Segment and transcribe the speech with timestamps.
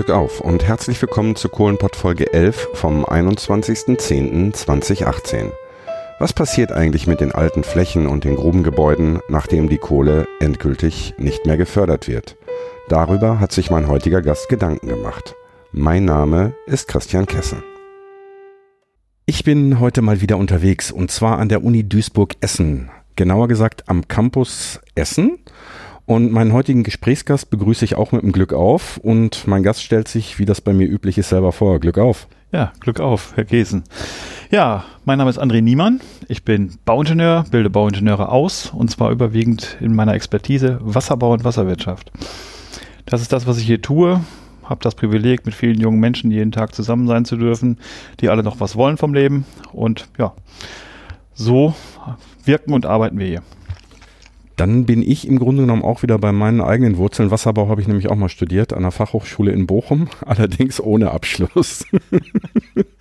[0.00, 5.50] Glück auf und herzlich willkommen zu Kohlenpott Folge 11 vom 21.10.2018.
[6.18, 11.44] Was passiert eigentlich mit den alten Flächen und den Grubengebäuden, nachdem die Kohle endgültig nicht
[11.44, 12.38] mehr gefördert wird?
[12.88, 15.34] Darüber hat sich mein heutiger Gast Gedanken gemacht.
[15.70, 17.62] Mein Name ist Christian Kessen.
[19.26, 22.90] Ich bin heute mal wieder unterwegs und zwar an der Uni Duisburg-Essen.
[23.16, 25.40] Genauer gesagt am Campus Essen.
[26.10, 28.96] Und meinen heutigen Gesprächsgast begrüße ich auch mit dem Glück auf.
[28.96, 31.78] Und mein Gast stellt sich, wie das bei mir üblich ist, selber vor.
[31.78, 32.26] Glück auf.
[32.50, 33.84] Ja, Glück auf, Herr Kesen.
[34.50, 36.00] Ja, mein Name ist André Niemann.
[36.26, 42.10] Ich bin Bauingenieur, bilde Bauingenieure aus und zwar überwiegend in meiner Expertise Wasserbau und Wasserwirtschaft.
[43.06, 44.20] Das ist das, was ich hier tue.
[44.64, 47.78] Habe das Privileg, mit vielen jungen Menschen jeden Tag zusammen sein zu dürfen,
[48.18, 49.44] die alle noch was wollen vom Leben.
[49.72, 50.32] Und ja,
[51.34, 51.72] so
[52.44, 53.42] wirken und arbeiten wir hier.
[54.56, 57.30] Dann bin ich im Grunde genommen auch wieder bei meinen eigenen Wurzeln.
[57.30, 61.86] Wasserbau habe ich nämlich auch mal studiert an der Fachhochschule in Bochum, allerdings ohne Abschluss.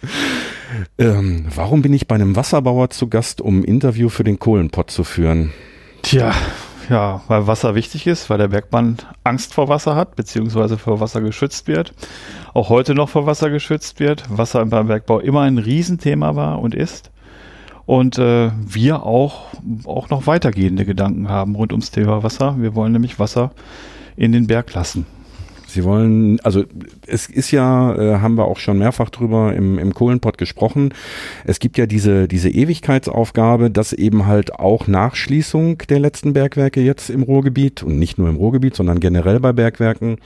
[0.98, 4.92] ähm, warum bin ich bei einem Wasserbauer zu Gast, um ein Interview für den Kohlenpott
[4.92, 5.52] zu führen?
[6.02, 6.34] Tja,
[6.90, 11.22] ja, weil Wasser wichtig ist, weil der Bergmann Angst vor Wasser hat, beziehungsweise vor Wasser
[11.22, 11.94] geschützt wird.
[12.54, 14.26] Auch heute noch vor Wasser geschützt wird.
[14.30, 17.12] Wasser beim Bergbau immer ein Riesenthema war und ist.
[17.90, 19.48] Und äh, wir auch,
[19.86, 22.56] auch noch weitergehende Gedanken haben rund ums Thema Wasser.
[22.59, 23.50] Wir wollen nämlich Wasser
[24.16, 25.08] in den Berg lassen.
[25.66, 26.66] Sie wollen, also
[27.08, 30.94] es ist ja, äh, haben wir auch schon mehrfach drüber im, im Kohlenpott gesprochen.
[31.45, 36.82] Es gibt ja diese, diese Ewigkeitsaufgabe, dass eben halt auch nach Schließung der letzten Bergwerke
[36.82, 40.17] jetzt im Ruhrgebiet und nicht nur im Ruhrgebiet, sondern generell bei Bergwerken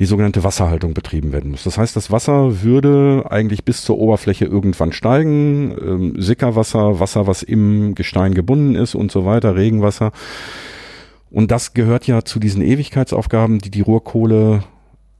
[0.00, 1.62] die sogenannte Wasserhaltung betrieben werden muss.
[1.62, 5.76] Das heißt, das Wasser würde eigentlich bis zur Oberfläche irgendwann steigen.
[5.80, 10.10] Ähm, Sickerwasser, Wasser, was im Gestein gebunden ist und so weiter, Regenwasser
[11.30, 14.64] und das gehört ja zu diesen Ewigkeitsaufgaben, die die Ruhrkohle,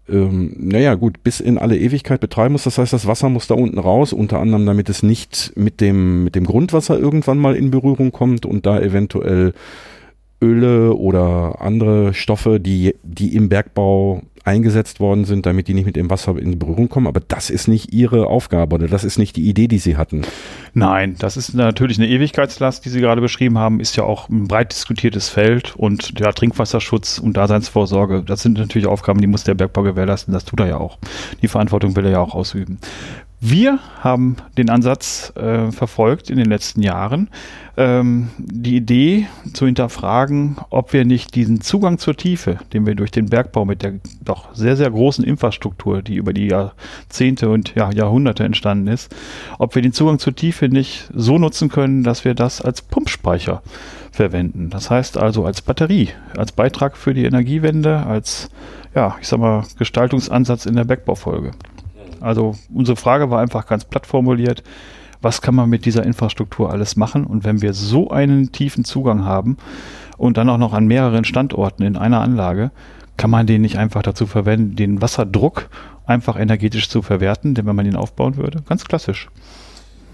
[0.08, 2.64] ähm, naja gut, bis in alle Ewigkeit betreiben muss.
[2.64, 6.24] Das heißt, das Wasser muss da unten raus, unter anderem damit es nicht mit dem,
[6.24, 9.54] mit dem Grundwasser irgendwann mal in Berührung kommt und da eventuell
[10.42, 15.96] Öle oder andere Stoffe, die, die im Bergbau eingesetzt worden sind, damit die nicht mit
[15.96, 17.06] dem Wasser in Berührung kommen.
[17.06, 20.22] Aber das ist nicht ihre Aufgabe oder das ist nicht die Idee, die sie hatten.
[20.72, 24.48] Nein, das ist natürlich eine Ewigkeitslast, die Sie gerade beschrieben haben, ist ja auch ein
[24.48, 29.54] breit diskutiertes Feld und der Trinkwasserschutz und Daseinsvorsorge, das sind natürlich Aufgaben, die muss der
[29.54, 30.32] Bergbau gewährleisten.
[30.32, 30.98] Das tut er ja auch.
[31.42, 32.78] Die Verantwortung will er ja auch ausüben.
[33.42, 37.30] Wir haben den Ansatz äh, verfolgt in den letzten Jahren,
[37.78, 43.10] ähm, die Idee zu hinterfragen, ob wir nicht diesen Zugang zur Tiefe, den wir durch
[43.10, 47.90] den Bergbau mit der doch sehr, sehr großen Infrastruktur, die über die Jahrzehnte und ja,
[47.90, 49.16] Jahrhunderte entstanden ist,
[49.58, 53.62] ob wir den Zugang zur Tiefe nicht so nutzen können, dass wir das als Pumpspeicher
[54.12, 54.68] verwenden.
[54.68, 58.50] Das heißt also als Batterie, als Beitrag für die Energiewende, als,
[58.94, 61.52] ja, ich sag mal, Gestaltungssansatz in der Bergbaufolge.
[62.20, 64.62] Also unsere Frage war einfach ganz platt formuliert,
[65.22, 67.24] was kann man mit dieser Infrastruktur alles machen?
[67.24, 69.58] Und wenn wir so einen tiefen Zugang haben
[70.16, 72.70] und dann auch noch an mehreren Standorten in einer Anlage,
[73.16, 75.68] kann man den nicht einfach dazu verwenden, den Wasserdruck
[76.06, 79.28] einfach energetisch zu verwerten, denn wenn man ihn aufbauen würde, ganz klassisch.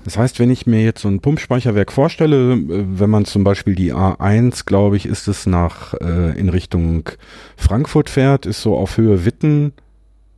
[0.05, 3.75] Das heißt, wenn ich mir jetzt so ein Pumpspeicherwerk vorstelle, äh, wenn man zum Beispiel
[3.75, 7.09] die A1, glaube ich, ist es nach äh, in Richtung
[7.57, 9.73] Frankfurt fährt, ist so auf Höhe Witten,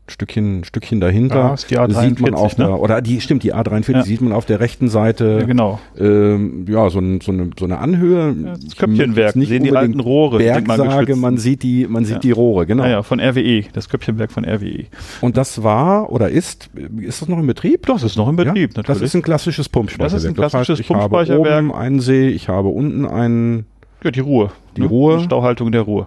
[0.09, 2.67] Stückchen, Stückchen dahinter ja, ist die A43, sieht man auf ne?
[2.67, 4.03] der, oder die stimmt, die A43 ja.
[4.03, 5.39] sieht man auf der rechten Seite.
[5.41, 5.81] Ja, genau.
[5.99, 8.35] Ähm, ja, so, ein, so, eine, so eine Anhöhe.
[8.45, 9.37] Ja, das Köpfchenwerk.
[9.37, 10.39] Nicht sehen die alten Rohre.
[10.39, 12.85] Bergsage, man sieht die, man sieht die Rohre, genau.
[12.85, 14.87] Ja, ja, von RWE, das Köpfchenwerk von RWE.
[15.21, 16.71] Und das war oder ist,
[17.01, 17.87] ist das noch in Betrieb?
[17.87, 18.87] Doch, das ist noch in Betrieb, natürlich.
[18.87, 20.13] Das ist ein klassisches Pumpspeicherwerk.
[20.13, 21.51] Das ist ein klassisches das heißt, ich Pumpspeicherwerk.
[21.51, 23.67] Habe oben einen See, ich habe unten einen.
[24.03, 24.51] Ja, die Ruhe.
[24.77, 24.87] Die ne?
[24.87, 25.19] Ruhe.
[25.19, 26.07] Die Stauhaltung der Ruhe.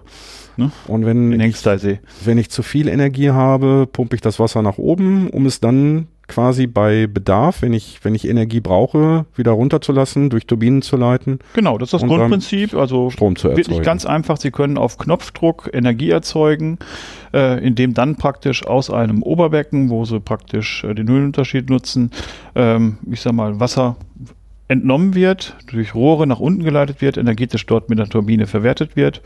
[0.56, 0.70] Ne?
[0.86, 1.64] Und wenn ich,
[2.24, 6.08] wenn ich zu viel Energie habe, pumpe ich das Wasser nach oben, um es dann
[6.28, 11.40] quasi bei Bedarf, wenn ich, wenn ich Energie brauche, wieder runterzulassen, durch Turbinen zu leiten.
[11.52, 12.74] Genau, das ist das Grundprinzip.
[12.74, 13.66] Also Strom zu erzeugen.
[13.66, 14.38] wirklich ganz einfach.
[14.38, 16.78] Sie können auf Knopfdruck Energie erzeugen,
[17.34, 22.10] äh, indem dann praktisch aus einem Oberbecken, wo sie praktisch äh, den Höhenunterschied nutzen,
[22.54, 23.96] ähm, ich sag mal, Wasser
[24.68, 29.20] entnommen wird, durch Rohre nach unten geleitet wird, energetisch dort mit der Turbine verwertet wird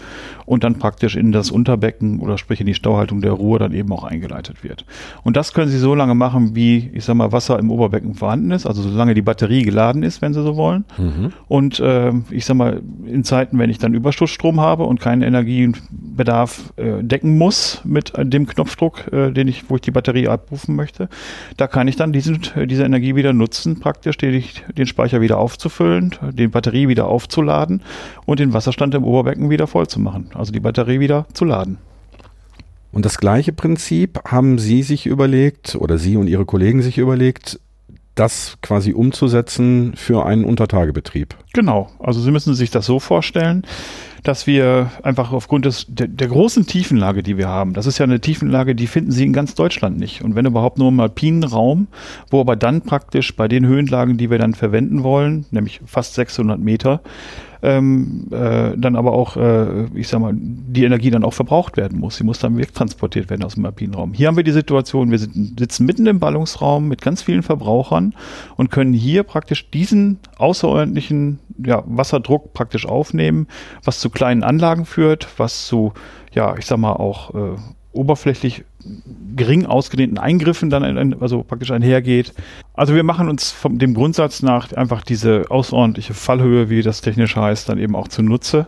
[0.45, 3.93] und dann praktisch in das Unterbecken oder sprich in die Stauhaltung der Ruhr dann eben
[3.93, 4.85] auch eingeleitet wird.
[5.23, 8.51] Und das können Sie so lange machen, wie, ich sag mal, Wasser im Oberbecken vorhanden
[8.51, 10.85] ist, also solange die Batterie geladen ist, wenn Sie so wollen.
[10.99, 11.33] Mhm.
[11.49, 16.73] Und äh, ich sag mal, in Zeiten, wenn ich dann Überschussstrom habe und keinen Energiebedarf
[16.77, 21.09] äh, decken muss mit dem Knopfdruck, äh, den ich, wo ich die Batterie abrufen möchte,
[21.57, 25.26] da kann ich dann diesen, diese Energie wieder nutzen, praktisch, den, ich, den Speicher wieder
[25.27, 27.83] wieder aufzufüllen, die Batterie wieder aufzuladen
[28.27, 30.31] und den Wasserstand im Oberbecken wieder voll zu machen.
[30.35, 31.79] Also die Batterie wieder zu laden.
[32.93, 37.59] Und das gleiche Prinzip haben Sie sich überlegt oder Sie und Ihre Kollegen sich überlegt,
[38.17, 41.37] das quasi umzusetzen für einen Untertagebetrieb.
[41.53, 41.91] Genau.
[42.01, 43.65] Also Sie müssen sich das so vorstellen
[44.27, 48.05] dass wir einfach aufgrund des, der, der, großen Tiefenlage, die wir haben, das ist ja
[48.05, 50.23] eine Tiefenlage, die finden Sie in ganz Deutschland nicht.
[50.23, 51.87] Und wenn überhaupt nur im alpinen Raum,
[52.29, 56.59] wo aber dann praktisch bei den Höhenlagen, die wir dann verwenden wollen, nämlich fast 600
[56.59, 57.03] Meter,
[57.63, 61.99] ähm, äh, dann aber auch, äh, ich sag mal, die Energie dann auch verbraucht werden
[61.99, 62.17] muss.
[62.17, 64.13] Sie muss dann wegtransportiert werden aus dem alpinen Raum.
[64.13, 68.15] Hier haben wir die Situation, wir sind, sitzen mitten im Ballungsraum mit ganz vielen Verbrauchern
[68.57, 73.47] und können hier praktisch diesen außerordentlichen ja, Wasserdruck praktisch aufnehmen,
[73.85, 75.93] was zu kleinen Anlagen führt, was zu,
[76.33, 77.57] ja, ich sag mal, auch äh,
[77.93, 78.65] oberflächlich
[79.37, 82.33] gering ausgedehnten Eingriffen dann also praktisch einhergeht.
[82.75, 87.37] Also wir machen uns von dem Grundsatz nach einfach diese außerordentliche Fallhöhe, wie das technisch
[87.37, 88.67] heißt, dann eben auch zunutze,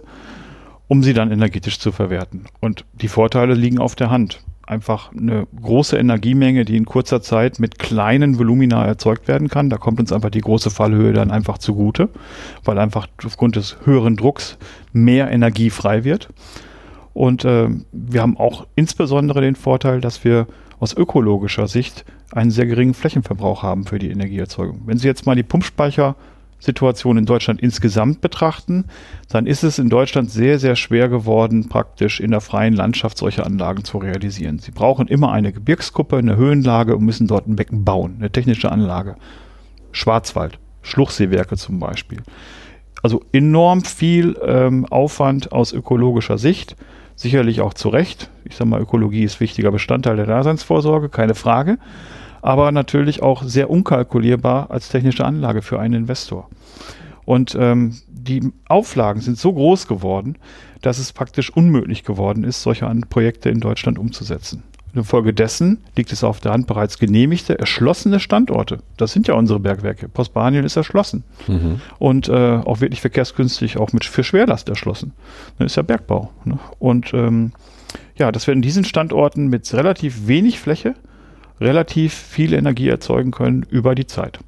[0.86, 2.44] um sie dann energetisch zu verwerten.
[2.60, 4.40] Und die Vorteile liegen auf der Hand.
[4.66, 9.70] Einfach eine große Energiemenge, die in kurzer Zeit mit kleinen Volumina erzeugt werden kann.
[9.70, 12.10] Da kommt uns einfach die große Fallhöhe dann einfach zugute,
[12.64, 14.58] weil einfach aufgrund des höheren Drucks
[14.92, 16.28] mehr Energie frei wird.
[17.18, 20.46] Und äh, wir haben auch insbesondere den Vorteil, dass wir
[20.78, 24.82] aus ökologischer Sicht einen sehr geringen Flächenverbrauch haben für die Energieerzeugung.
[24.86, 28.84] Wenn Sie jetzt mal die Pumpspeichersituation in Deutschland insgesamt betrachten,
[29.28, 33.44] dann ist es in Deutschland sehr, sehr schwer geworden, praktisch in der freien Landschaft solche
[33.44, 34.60] Anlagen zu realisieren.
[34.60, 38.70] Sie brauchen immer eine Gebirgskuppe, eine Höhenlage und müssen dort ein Becken bauen, eine technische
[38.70, 39.16] Anlage.
[39.90, 42.18] Schwarzwald, Schluchseewerke zum Beispiel.
[43.02, 46.76] Also enorm viel ähm, Aufwand aus ökologischer Sicht
[47.18, 48.30] Sicherlich auch zu Recht.
[48.44, 51.78] Ich sage mal, Ökologie ist wichtiger Bestandteil der Daseinsvorsorge, keine Frage.
[52.42, 56.48] Aber natürlich auch sehr unkalkulierbar als technische Anlage für einen Investor.
[57.24, 60.38] Und ähm, die Auflagen sind so groß geworden,
[60.80, 64.62] dass es praktisch unmöglich geworden ist, solche Projekte in Deutschland umzusetzen.
[64.94, 68.78] Infolgedessen liegt es auf der Hand bereits genehmigte, erschlossene Standorte.
[68.96, 70.08] Das sind ja unsere Bergwerke.
[70.08, 71.24] Postbanien ist erschlossen.
[71.46, 71.80] Mhm.
[71.98, 75.12] Und äh, auch wirklich verkehrsgünstig, auch mit für Schwerlast erschlossen.
[75.58, 76.30] Das ist ja Bergbau.
[76.44, 76.58] Ne?
[76.78, 77.52] Und ähm,
[78.16, 80.94] ja, dass wir in diesen Standorten mit relativ wenig Fläche
[81.60, 84.38] relativ viel Energie erzeugen können über die Zeit.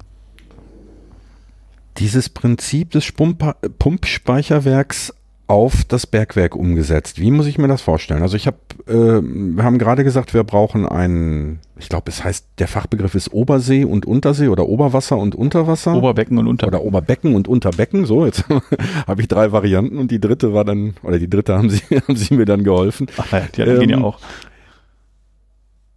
[1.97, 5.13] Dieses Prinzip des Pumpspeicherwerks
[5.51, 7.19] auf das Bergwerk umgesetzt.
[7.19, 8.21] Wie muss ich mir das vorstellen?
[8.21, 8.55] Also ich habe,
[8.87, 13.33] äh, wir haben gerade gesagt, wir brauchen einen, ich glaube, es heißt, der Fachbegriff ist
[13.33, 15.93] Obersee und Untersee oder Oberwasser und Unterwasser.
[15.93, 16.79] Oberbecken und Unterbecken.
[16.79, 18.05] Oder Oberbecken und Unterbecken.
[18.05, 18.45] So, jetzt
[19.07, 22.15] habe ich drei Varianten und die dritte war dann, oder die dritte haben sie, haben
[22.15, 23.07] sie mir dann geholfen.
[23.17, 24.19] Ach ja, die ähm, gehen ja ähm, auch.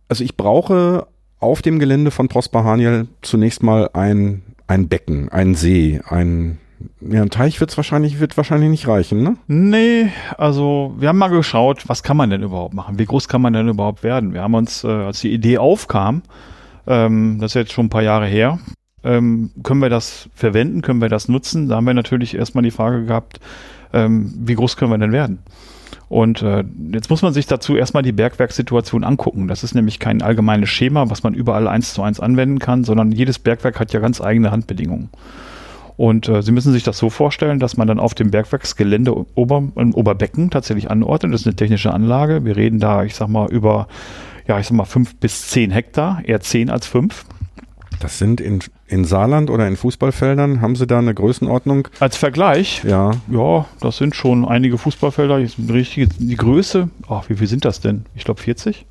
[0.09, 1.07] Also ich brauche
[1.39, 6.59] auf dem Gelände von Prosper Haniel zunächst mal ein, ein Becken, ein See, ein
[7.01, 9.37] ja, ein Teich wird's wahrscheinlich, wird wahrscheinlich nicht reichen, ne?
[9.47, 12.99] Nee, also wir haben mal geschaut, was kann man denn überhaupt machen?
[12.99, 14.33] Wie groß kann man denn überhaupt werden?
[14.33, 16.23] Wir haben uns, äh, als die Idee aufkam,
[16.87, 18.59] ähm, das ist jetzt schon ein paar Jahre her,
[19.05, 21.69] ähm, können wir das verwenden, können wir das nutzen?
[21.69, 23.41] Da haben wir natürlich erstmal die Frage gehabt,
[23.93, 25.41] ähm, wie groß können wir denn werden?
[26.09, 29.49] Und äh, jetzt muss man sich dazu erstmal die Bergwerkssituation angucken.
[29.49, 33.13] Das ist nämlich kein allgemeines Schema, was man überall eins zu eins anwenden kann, sondern
[33.13, 35.11] jedes Bergwerk hat ja ganz eigene Handbedingungen.
[35.97, 39.63] Und äh, Sie müssen sich das so vorstellen, dass man dann auf dem Bergwerksgelände Ober,
[39.77, 41.33] im Oberbecken tatsächlich anordnet.
[41.33, 42.45] Das ist eine technische Anlage.
[42.45, 43.87] Wir reden da, ich sag mal, über,
[44.47, 47.25] ja, ich sag mal, fünf bis zehn Hektar, eher zehn als fünf.
[48.01, 51.89] Das sind in, in Saarland oder in Fußballfeldern, haben Sie da eine Größenordnung?
[52.01, 52.83] Als Vergleich?
[52.85, 53.13] Ja.
[53.31, 55.39] Ja, das sind schon einige Fußballfelder.
[55.39, 58.05] Richtige, die Größe, ach, wie viel sind das denn?
[58.15, 58.85] Ich glaube 40.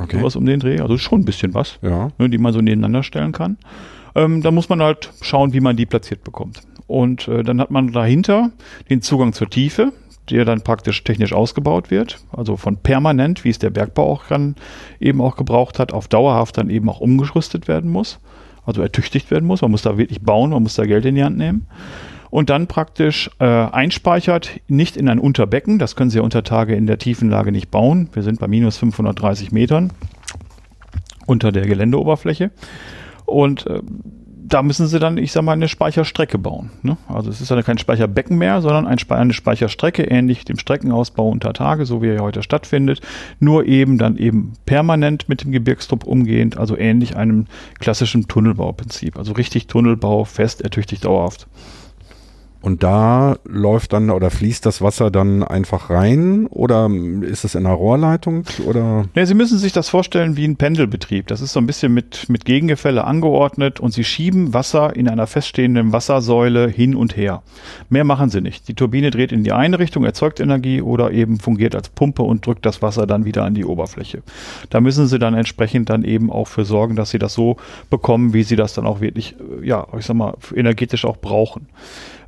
[0.00, 0.18] Okay.
[0.18, 0.80] Sowas um den Dreh.
[0.80, 2.10] Also schon ein bisschen was, ja.
[2.18, 3.58] ne, die man so nebeneinander stellen kann.
[4.14, 6.62] Ähm, da muss man halt schauen, wie man die platziert bekommt.
[6.86, 8.50] Und äh, dann hat man dahinter
[8.90, 9.92] den Zugang zur Tiefe,
[10.30, 14.56] der dann praktisch technisch ausgebaut wird, also von permanent, wie es der Bergbau auch dann
[15.00, 18.20] eben auch gebraucht hat, auf dauerhaft dann eben auch umgerüstet werden muss,
[18.64, 19.62] also ertüchtigt werden muss.
[19.62, 21.66] Man muss da wirklich bauen, man muss da Geld in die Hand nehmen.
[22.30, 26.74] Und dann praktisch äh, einspeichert, nicht in ein Unterbecken, das können Sie ja unter Tage
[26.74, 28.08] in der Tiefenlage nicht bauen.
[28.12, 29.92] Wir sind bei minus 530 Metern
[31.26, 32.50] unter der Geländeoberfläche.
[33.24, 33.80] Und äh,
[34.46, 36.70] da müssen sie dann, ich sag mal, eine Speicherstrecke bauen.
[36.82, 36.98] Ne?
[37.08, 41.86] Also es ist dann kein Speicherbecken mehr, sondern eine Speicherstrecke, ähnlich dem Streckenausbau unter Tage,
[41.86, 43.00] so wie er heute stattfindet.
[43.40, 47.46] Nur eben dann eben permanent mit dem Gebirgstrupp umgehend, also ähnlich einem
[47.78, 49.16] klassischen Tunnelbauprinzip.
[49.16, 51.48] Also richtig Tunnelbau, fest, ertüchtigt, dauerhaft.
[52.64, 56.88] Und da läuft dann oder fließt das Wasser dann einfach rein oder
[57.20, 59.04] ist es in einer Rohrleitung oder?
[59.14, 61.26] Ja, Sie müssen sich das vorstellen wie ein Pendelbetrieb.
[61.26, 65.26] Das ist so ein bisschen mit, mit Gegengefälle angeordnet und Sie schieben Wasser in einer
[65.26, 67.42] feststehenden Wassersäule hin und her.
[67.90, 68.66] Mehr machen Sie nicht.
[68.66, 72.46] Die Turbine dreht in die eine Richtung, erzeugt Energie oder eben fungiert als Pumpe und
[72.46, 74.22] drückt das Wasser dann wieder an die Oberfläche.
[74.70, 77.58] Da müssen Sie dann entsprechend dann eben auch für sorgen, dass Sie das so
[77.90, 81.66] bekommen, wie Sie das dann auch wirklich, äh, ja, ich sag mal, energetisch auch brauchen.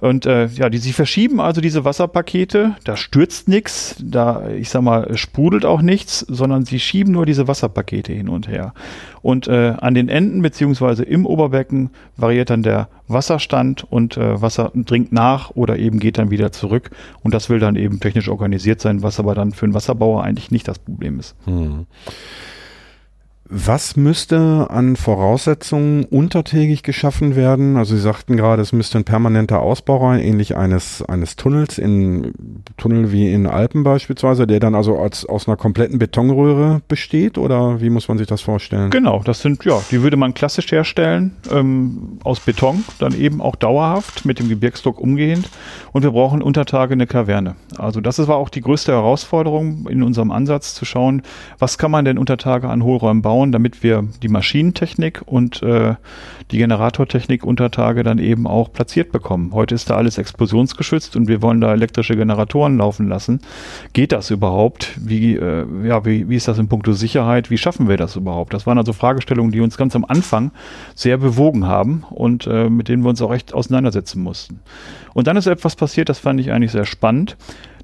[0.00, 4.82] Und äh, ja, die, sie verschieben also diese Wasserpakete, da stürzt nichts, da, ich sag
[4.82, 8.74] mal, sprudelt auch nichts, sondern sie schieben nur diese Wasserpakete hin und her.
[9.22, 14.72] Und äh, an den Enden beziehungsweise im Oberbecken variiert dann der Wasserstand und äh, Wasser
[14.74, 16.90] dringt nach oder eben geht dann wieder zurück.
[17.22, 20.50] Und das will dann eben technisch organisiert sein, was aber dann für einen Wasserbauer eigentlich
[20.50, 21.34] nicht das Problem ist.
[21.44, 21.86] Hm.
[23.48, 27.76] Was müsste an Voraussetzungen untertägig geschaffen werden?
[27.76, 32.32] Also Sie sagten gerade, es müsste ein permanenter Ausbau rein, ähnlich eines, eines Tunnels, in
[32.76, 37.80] Tunnel wie in Alpen beispielsweise, der dann also als, aus einer kompletten Betonröhre besteht oder
[37.80, 38.90] wie muss man sich das vorstellen?
[38.90, 43.54] Genau, das sind, ja, die würde man klassisch herstellen, ähm, aus Beton, dann eben auch
[43.54, 45.48] dauerhaft mit dem Gebirgsdruck umgehend
[45.92, 47.54] und wir brauchen Untertage eine Kaverne.
[47.78, 51.22] Also das war auch die größte Herausforderung in unserem Ansatz zu schauen,
[51.60, 53.35] was kann man denn Untertage an Hohlräumen bauen?
[53.36, 55.94] Bauen, damit wir die Maschinentechnik und äh,
[56.50, 59.52] die Generatortechnik unter Tage dann eben auch platziert bekommen.
[59.52, 63.40] Heute ist da alles explosionsgeschützt und wir wollen da elektrische Generatoren laufen lassen.
[63.92, 64.98] Geht das überhaupt?
[64.98, 67.50] Wie, äh, ja, wie, wie ist das in puncto Sicherheit?
[67.50, 68.54] Wie schaffen wir das überhaupt?
[68.54, 70.52] Das waren also Fragestellungen, die uns ganz am Anfang
[70.94, 74.60] sehr bewogen haben und äh, mit denen wir uns auch echt auseinandersetzen mussten.
[75.12, 77.36] Und dann ist etwas passiert, das fand ich eigentlich sehr spannend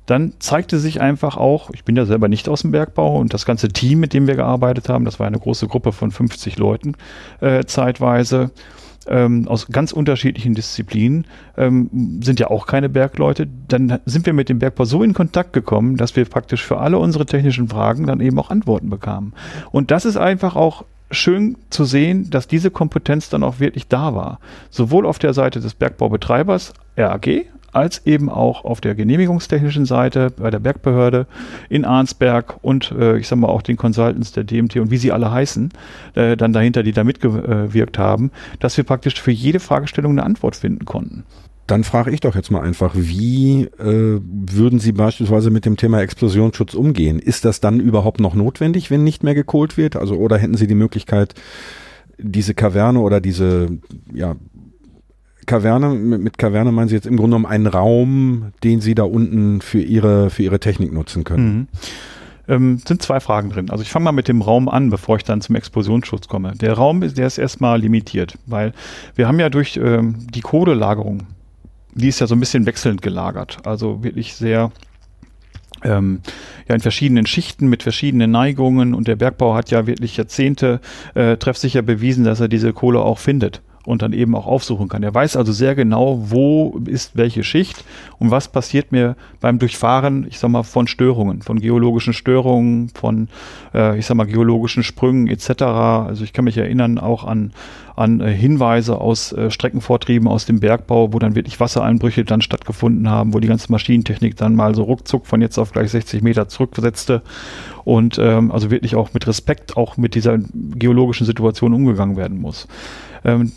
[0.06, 3.46] dann zeigte sich einfach auch, ich bin ja selber nicht aus dem Bergbau und das
[3.46, 6.94] ganze Team, mit dem wir gearbeitet haben, das war eine große Gruppe von 50 Leuten
[7.40, 8.50] äh, zeitweise,
[9.06, 14.48] ähm, aus ganz unterschiedlichen Disziplinen, ähm, sind ja auch keine Bergleute, dann sind wir mit
[14.48, 18.20] dem Bergbau so in Kontakt gekommen, dass wir praktisch für alle unsere technischen Fragen dann
[18.20, 19.32] eben auch Antworten bekamen.
[19.70, 24.14] Und das ist einfach auch schön zu sehen, dass diese Kompetenz dann auch wirklich da
[24.14, 24.40] war.
[24.70, 30.50] Sowohl auf der Seite des Bergbaubetreibers RAG als eben auch auf der genehmigungstechnischen Seite bei
[30.50, 31.26] der Bergbehörde
[31.68, 35.12] in Arnsberg und äh, ich sag mal auch den Consultants der DMT und wie sie
[35.12, 35.70] alle heißen,
[36.14, 40.56] äh, dann dahinter, die da mitgewirkt haben, dass wir praktisch für jede Fragestellung eine Antwort
[40.56, 41.24] finden konnten.
[41.66, 46.00] Dann frage ich doch jetzt mal einfach, wie äh, würden Sie beispielsweise mit dem Thema
[46.00, 47.18] Explosionsschutz umgehen?
[47.18, 49.96] Ist das dann überhaupt noch notwendig, wenn nicht mehr gekohlt wird?
[49.96, 51.34] Also oder hätten Sie die Möglichkeit,
[52.18, 53.68] diese Kaverne oder diese
[54.12, 54.36] ja,
[55.46, 59.60] Kaverne, mit, Kaverne meinen Sie jetzt im Grunde genommen einen Raum, den Sie da unten
[59.60, 61.54] für Ihre, für Ihre Technik nutzen können?
[61.54, 61.68] Mhm.
[62.48, 63.70] Ähm, sind zwei Fragen drin.
[63.70, 66.52] Also ich fange mal mit dem Raum an, bevor ich dann zum Explosionsschutz komme.
[66.56, 68.72] Der Raum, der ist erstmal limitiert, weil
[69.14, 71.22] wir haben ja durch ähm, die Kohlelagerung,
[71.94, 73.58] die ist ja so ein bisschen wechselnd gelagert.
[73.64, 74.72] Also wirklich sehr
[75.84, 76.20] ähm,
[76.68, 80.80] ja in verschiedenen Schichten mit verschiedenen Neigungen und der Bergbau hat ja wirklich Jahrzehnte
[81.14, 85.02] äh, treffsicher bewiesen, dass er diese Kohle auch findet und dann eben auch aufsuchen kann.
[85.02, 87.84] Er weiß also sehr genau, wo ist welche Schicht
[88.18, 93.28] und was passiert mir beim Durchfahren, ich sag mal, von Störungen, von geologischen Störungen, von,
[93.74, 95.62] äh, ich sag mal, geologischen Sprüngen etc.
[95.62, 97.52] Also ich kann mich erinnern auch an,
[97.96, 103.08] an äh, Hinweise aus äh, Streckenvortrieben aus dem Bergbau, wo dann wirklich Wassereinbrüche dann stattgefunden
[103.08, 106.48] haben, wo die ganze Maschinentechnik dann mal so ruckzuck von jetzt auf gleich 60 Meter
[106.48, 107.22] zurücksetzte
[107.84, 112.68] und ähm, also wirklich auch mit Respekt auch mit dieser geologischen Situation umgegangen werden muss.
[113.24, 113.52] Ähm,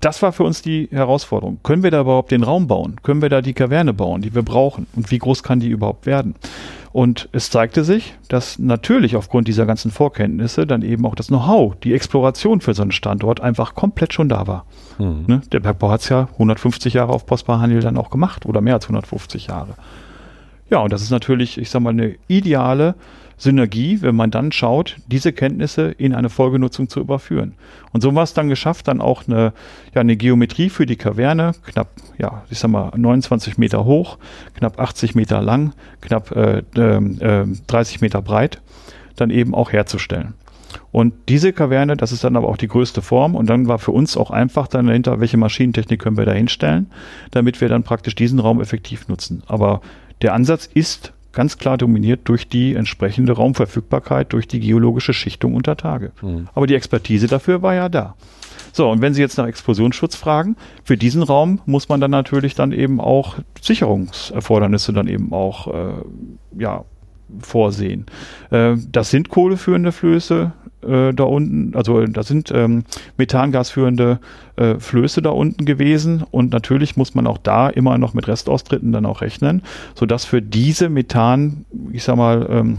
[0.00, 1.58] das war für uns die Herausforderung.
[1.62, 2.96] Können wir da überhaupt den Raum bauen?
[3.02, 4.86] Können wir da die Kaverne bauen, die wir brauchen?
[4.94, 6.34] Und wie groß kann die überhaupt werden?
[6.92, 11.76] Und es zeigte sich, dass natürlich aufgrund dieser ganzen Vorkenntnisse dann eben auch das Know-how,
[11.76, 14.64] die Exploration für so einen Standort einfach komplett schon da war.
[14.98, 15.24] Mhm.
[15.26, 15.42] Ne?
[15.52, 18.84] Der Bergbau hat es ja 150 Jahre auf Postbarhandel dann auch gemacht oder mehr als
[18.84, 19.74] 150 Jahre.
[20.70, 22.94] Ja, und das ist natürlich, ich sag mal, eine ideale
[23.38, 27.54] Synergie, wenn man dann schaut, diese Kenntnisse in eine Folgenutzung zu überführen.
[27.92, 29.52] Und so war es dann geschafft, dann auch eine,
[29.94, 31.88] ja, eine Geometrie für die Kaverne, knapp,
[32.18, 34.18] ja, ich sag mal, 29 Meter hoch,
[34.54, 38.62] knapp 80 Meter lang, knapp äh, äh, 30 Meter breit,
[39.16, 40.34] dann eben auch herzustellen.
[40.92, 43.34] Und diese Kaverne, das ist dann aber auch die größte Form.
[43.34, 46.90] Und dann war für uns auch einfach dann dahinter, welche Maschinentechnik können wir da hinstellen,
[47.30, 49.42] damit wir dann praktisch diesen Raum effektiv nutzen.
[49.46, 49.80] Aber
[50.22, 55.76] der Ansatz ist ganz klar dominiert durch die entsprechende Raumverfügbarkeit, durch die geologische Schichtung unter
[55.76, 56.10] Tage.
[56.22, 56.48] Mhm.
[56.54, 58.16] Aber die Expertise dafür war ja da.
[58.72, 62.54] So, und wenn Sie jetzt nach Explosionsschutz fragen, für diesen Raum muss man dann natürlich
[62.54, 65.92] dann eben auch Sicherungserfordernisse dann eben auch äh,
[66.58, 66.84] ja,
[67.40, 68.06] vorsehen.
[68.50, 70.52] Äh, das sind kohleführende Flöße,
[70.86, 72.84] äh, da unten, also da sind ähm,
[73.16, 74.20] methangasführende
[74.56, 76.24] äh, Flöße da unten gewesen.
[76.30, 79.62] Und natürlich muss man auch da immer noch mit Restaustritten dann auch rechnen,
[79.94, 82.78] sodass für diese Methan, ich sag mal, ähm,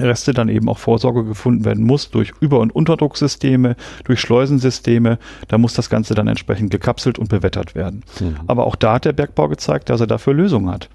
[0.00, 5.18] Reste dann eben auch Vorsorge gefunden werden muss durch Über- und Unterdrucksysteme, durch Schleusensysteme.
[5.48, 8.04] Da muss das Ganze dann entsprechend gekapselt und bewettert werden.
[8.20, 8.36] Mhm.
[8.46, 10.88] Aber auch da hat der Bergbau gezeigt, dass er dafür Lösungen hat.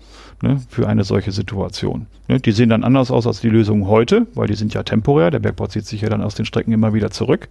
[0.44, 2.08] Ne, für eine solche Situation.
[2.28, 5.30] Ne, die sehen dann anders aus als die Lösungen heute, weil die sind ja temporär.
[5.30, 7.48] Der Bergbau zieht sich ja dann aus den Strecken immer wieder zurück.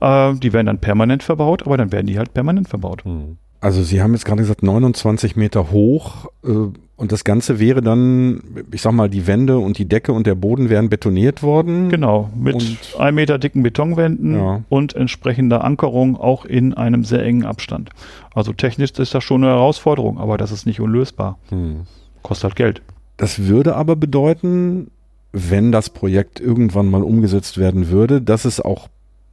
[0.00, 3.04] Äh, die werden dann permanent verbaut, aber dann werden die halt permanent verbaut.
[3.04, 3.38] Mhm.
[3.60, 8.40] Also Sie haben jetzt gerade gesagt 29 Meter hoch äh, und das Ganze wäre dann,
[8.72, 11.90] ich sag mal, die Wände und die Decke und der Boden wären betoniert worden.
[11.90, 14.64] Genau, mit und, ein Meter dicken Betonwänden ja.
[14.68, 17.90] und entsprechender Ankerung auch in einem sehr engen Abstand.
[18.34, 21.38] Also technisch ist das schon eine Herausforderung, aber das ist nicht unlösbar.
[21.50, 21.86] Hm.
[22.22, 22.82] Kostet halt Geld.
[23.16, 24.90] Das würde aber bedeuten,
[25.32, 28.88] wenn das Projekt irgendwann mal umgesetzt werden würde, dass es auch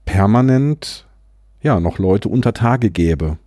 [0.06, 1.08] permanent
[1.64, 3.40] ja noch Leute unter Tage gäbe.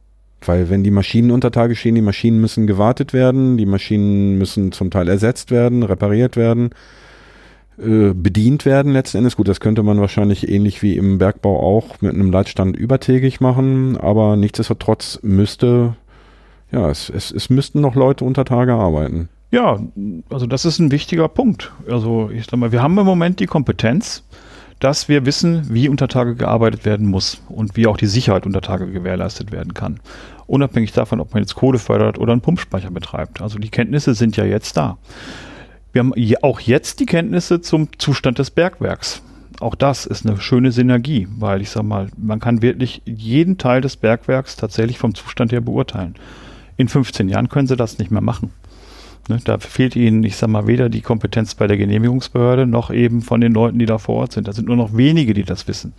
[0.44, 4.72] Weil wenn die Maschinen unter Tage stehen, die Maschinen müssen gewartet werden, die Maschinen müssen
[4.72, 6.70] zum Teil ersetzt werden, repariert werden,
[7.78, 9.36] äh, bedient werden letzten Endes.
[9.36, 13.96] Gut, das könnte man wahrscheinlich ähnlich wie im Bergbau auch mit einem Leitstand übertägig machen,
[13.96, 15.94] aber nichtsdestotrotz müsste,
[16.72, 19.28] ja, es, es, es müssten noch Leute unter Tage arbeiten.
[19.50, 19.80] Ja,
[20.28, 21.72] also das ist ein wichtiger Punkt.
[21.88, 24.22] Also ich sag mal, wir haben im Moment die Kompetenz,
[24.80, 28.60] dass wir wissen, wie unter Tage gearbeitet werden muss und wie auch die Sicherheit unter
[28.60, 30.00] Tage gewährleistet werden kann.
[30.46, 33.42] Unabhängig davon, ob man jetzt Kohle fördert oder einen Pumpspeicher betreibt.
[33.42, 34.98] Also die Kenntnisse sind ja jetzt da.
[35.92, 39.22] Wir haben auch jetzt die Kenntnisse zum Zustand des Bergwerks.
[39.60, 43.80] Auch das ist eine schöne Synergie, weil ich sag mal, man kann wirklich jeden Teil
[43.80, 46.14] des Bergwerks tatsächlich vom Zustand her beurteilen.
[46.76, 48.52] In 15 Jahren können sie das nicht mehr machen.
[49.28, 53.20] Ne, da fehlt ihnen, ich sag mal, weder die Kompetenz bei der Genehmigungsbehörde noch eben
[53.20, 54.48] von den Leuten, die da vor Ort sind.
[54.48, 55.92] Da sind nur noch wenige, die das wissen.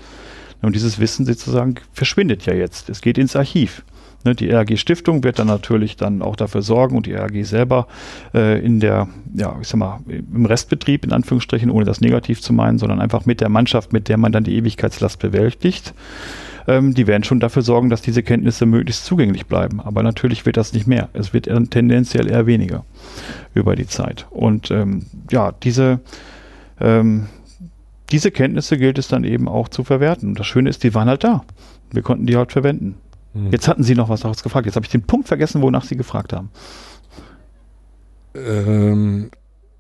[0.62, 2.90] Und dieses Wissen sozusagen verschwindet ja jetzt.
[2.90, 3.84] Es geht ins Archiv.
[4.26, 7.88] Ne, die RAG Stiftung wird dann natürlich dann auch dafür sorgen und die RAG selber
[8.34, 12.52] äh, in der, ja, ich sag mal, im Restbetrieb in Anführungsstrichen, ohne das negativ zu
[12.52, 15.94] meinen, sondern einfach mit der Mannschaft, mit der man dann die Ewigkeitslast bewältigt
[16.68, 19.80] ähm, die werden schon dafür sorgen, dass diese Kenntnisse möglichst zugänglich bleiben.
[19.80, 21.10] Aber natürlich wird das nicht mehr.
[21.14, 22.86] Es wird tendenziell eher weniger
[23.54, 24.28] über die Zeit.
[24.30, 26.00] Und ähm, ja, diese,
[26.80, 27.28] ähm,
[28.12, 30.30] diese Kenntnisse gilt es dann eben auch zu verwerten.
[30.30, 31.44] Und das Schöne ist, die waren halt da.
[31.92, 32.96] Wir konnten die halt verwenden.
[33.34, 33.52] Mhm.
[33.52, 34.66] Jetzt hatten Sie noch was daraus gefragt.
[34.66, 36.50] Jetzt habe ich den Punkt vergessen, wonach Sie gefragt haben.
[38.36, 39.32] Ähm,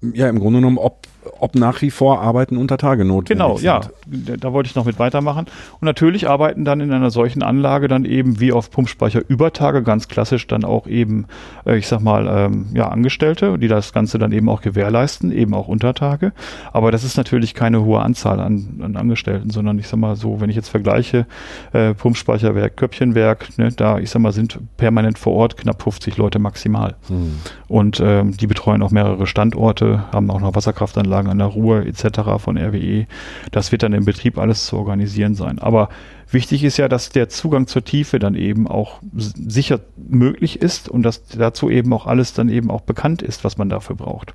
[0.02, 1.08] ja, im Grunde genommen, ob
[1.40, 3.92] ob nach wie vor Arbeiten unter Tage notwendig genau, sind.
[4.10, 5.46] Genau, ja, da wollte ich noch mit weitermachen.
[5.80, 9.84] Und natürlich arbeiten dann in einer solchen Anlage dann eben wie auf Pumpspeicher über Tage
[9.84, 11.26] ganz klassisch dann auch eben,
[11.66, 15.54] äh, ich sag mal, ähm, ja, Angestellte, die das Ganze dann eben auch gewährleisten, eben
[15.54, 16.32] auch unter Tage.
[16.74, 20.42] Aber das ist natürlich keine hohe Anzahl an, an Angestellten, sondern ich sag mal so,
[20.42, 21.26] wenn ich jetzt vergleiche,
[21.74, 26.40] äh, Pumpspeicherwerk, Köpfchenwerk, ne, da, ich sag mal, sind permanent vor Ort knapp 50 Leute
[26.40, 26.96] maximal.
[27.08, 27.40] Hm.
[27.68, 32.38] Und ähm, die betreuen auch mehrere Standorte, haben auch noch Wasserkraftanlagen an der Ruhr etc.
[32.38, 33.06] von RWE.
[33.52, 35.60] Das wird dann im Betrieb alles zu organisieren sein.
[35.60, 35.90] Aber
[36.32, 41.04] wichtig ist ja, dass der Zugang zur Tiefe dann eben auch sicher möglich ist und
[41.04, 44.34] dass dazu eben auch alles dann eben auch bekannt ist, was man dafür braucht.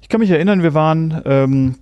[0.00, 1.74] Ich kann mich erinnern, wir waren ähm,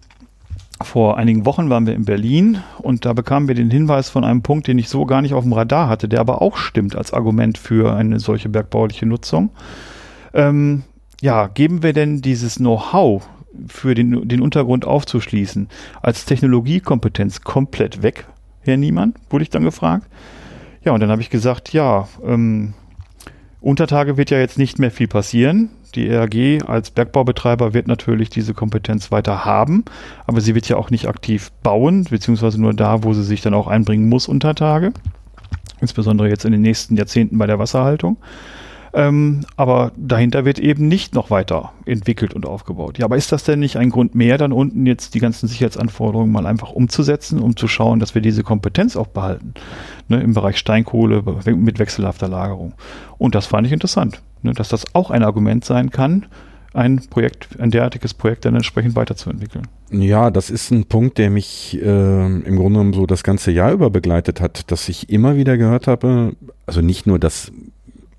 [0.80, 4.42] vor einigen Wochen waren wir in Berlin und da bekamen wir den Hinweis von einem
[4.42, 7.12] Punkt, den ich so gar nicht auf dem Radar hatte, der aber auch stimmt als
[7.12, 9.50] Argument für eine solche bergbauliche Nutzung.
[10.34, 10.84] Ähm,
[11.20, 13.28] ja, geben wir denn dieses Know-how
[13.66, 15.68] für den, den Untergrund aufzuschließen,
[16.02, 18.26] als Technologiekompetenz komplett weg,
[18.60, 20.06] Herr Niemann, wurde ich dann gefragt.
[20.84, 22.74] Ja, und dann habe ich gesagt, ja, ähm,
[23.60, 25.70] Untertage wird ja jetzt nicht mehr viel passieren.
[25.94, 29.84] Die RAG als Bergbaubetreiber wird natürlich diese Kompetenz weiter haben,
[30.26, 33.54] aber sie wird ja auch nicht aktiv bauen, beziehungsweise nur da, wo sie sich dann
[33.54, 34.92] auch einbringen muss, Untertage.
[35.80, 38.18] Insbesondere jetzt in den nächsten Jahrzehnten bei der Wasserhaltung.
[38.94, 42.98] Ähm, aber dahinter wird eben nicht noch weiter entwickelt und aufgebaut.
[42.98, 46.32] Ja, aber ist das denn nicht ein Grund mehr, dann unten jetzt die ganzen Sicherheitsanforderungen
[46.32, 49.54] mal einfach umzusetzen, um zu schauen, dass wir diese Kompetenz auch behalten?
[50.08, 52.74] Ne, Im Bereich Steinkohle mit wechselhafter Lagerung.
[53.18, 56.26] Und das fand ich interessant, ne, dass das auch ein Argument sein kann,
[56.74, 59.66] ein Projekt, ein derartiges Projekt dann entsprechend weiterzuentwickeln.
[59.90, 63.72] Ja, das ist ein Punkt, der mich äh, im Grunde genommen so das ganze Jahr
[63.72, 67.50] über begleitet hat, dass ich immer wieder gehört habe, also nicht nur, dass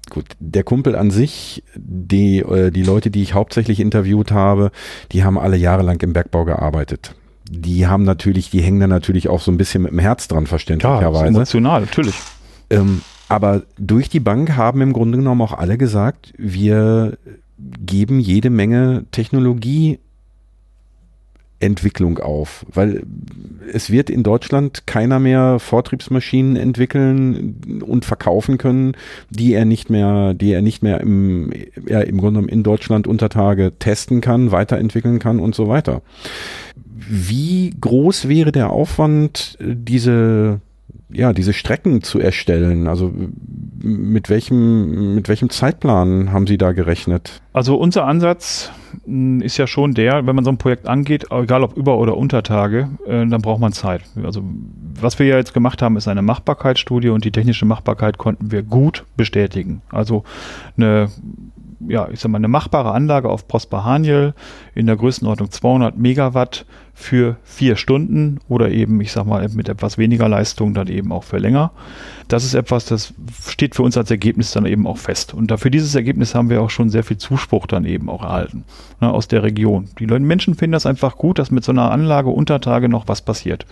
[0.10, 4.72] gut, der Kumpel an sich, die, äh, die Leute, die ich hauptsächlich interviewt habe,
[5.12, 7.16] die haben alle jahrelang im Bergbau gearbeitet.
[7.50, 10.46] Die haben natürlich, die hängen da natürlich auch so ein bisschen mit dem Herz dran,
[10.46, 11.24] verständlicherweise.
[11.24, 12.16] Ja, emotional, natürlich.
[12.70, 17.18] Ähm, aber durch die Bank haben im Grunde genommen auch alle gesagt, wir
[17.58, 20.00] geben jede Menge Technologie
[21.60, 22.66] Entwicklung auf?
[22.74, 23.04] Weil
[23.72, 28.94] es wird in Deutschland keiner mehr Vortriebsmaschinen entwickeln und verkaufen können,
[29.30, 31.52] die er nicht mehr, die er nicht mehr im,
[31.88, 36.02] ja, im Grunde genommen in Deutschland unter Tage testen kann, weiterentwickeln kann und so weiter.
[36.96, 40.62] Wie groß wäre der Aufwand, diese
[41.12, 42.88] ja, diese Strecken zu erstellen?
[42.88, 43.12] Also
[43.82, 47.42] mit welchem, mit welchem Zeitplan haben Sie da gerechnet?
[47.54, 48.72] Also unser Ansatz
[49.06, 52.16] hm, ist ja schon der, wenn man so ein Projekt angeht, egal ob Über- oder
[52.18, 54.02] Untertage, äh, dann braucht man Zeit.
[54.24, 54.44] Also
[55.02, 58.64] was wir ja jetzt gemacht haben, ist eine Machbarkeitsstudie und die technische Machbarkeit konnten wir
[58.64, 59.82] gut bestätigen.
[59.90, 60.24] Also
[60.78, 61.10] eine
[61.88, 64.34] ja, ich sag mal, eine machbare Anlage auf Prosper Haniel
[64.76, 69.98] in der Größenordnung 200 Megawatt für vier Stunden oder eben, ich sag mal, mit etwas
[69.98, 71.72] weniger Leistung dann eben auch für länger.
[72.28, 73.14] Das ist etwas, das
[73.48, 75.34] steht für uns als Ergebnis dann eben auch fest.
[75.34, 78.66] Und dafür dieses Ergebnis haben wir auch schon sehr viel Zuspruch dann eben auch erhalten
[79.00, 79.88] ne, aus der Region.
[79.98, 83.22] Die Menschen finden das einfach gut, dass mit so einer Anlage unter Tage noch was
[83.22, 83.66] passiert.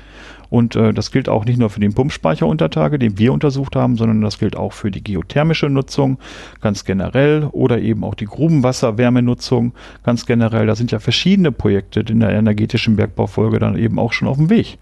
[0.50, 3.76] Und äh, das gilt auch nicht nur für den Pumpspeicher unter Tage, den wir untersucht
[3.76, 6.18] haben, sondern das gilt auch für die geothermische Nutzung
[6.62, 10.68] ganz generell oder eben auch die Grubenwasserwärmenutzung ganz generell.
[10.68, 14.50] Da sind ja verschiedene Projekte in der energetischen Bergbaufolge dann eben auch schon auf dem
[14.50, 14.78] Weg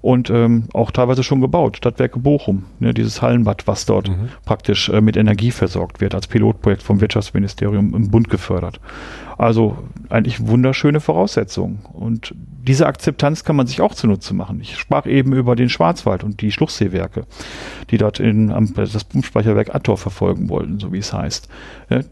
[0.00, 1.76] und ähm, auch teilweise schon gebaut.
[1.76, 4.28] Stadtwerke Bochum, ne, dieses Hallenbad, was dort mhm.
[4.44, 8.80] praktisch äh, mit Energie versorgt wird, als Pilotprojekt vom Wirtschaftsministerium im Bund gefördert.
[9.38, 9.78] Also
[10.10, 11.78] eigentlich wunderschöne Voraussetzungen.
[11.92, 14.60] Und diese Akzeptanz kann man sich auch zunutze machen.
[14.60, 17.24] Ich sprach eben über den Schwarzwald und die Schluchseewerke,
[17.90, 21.48] die dort in, am, das Pumpspeicherwerk Attor verfolgen wollten, so wie es heißt.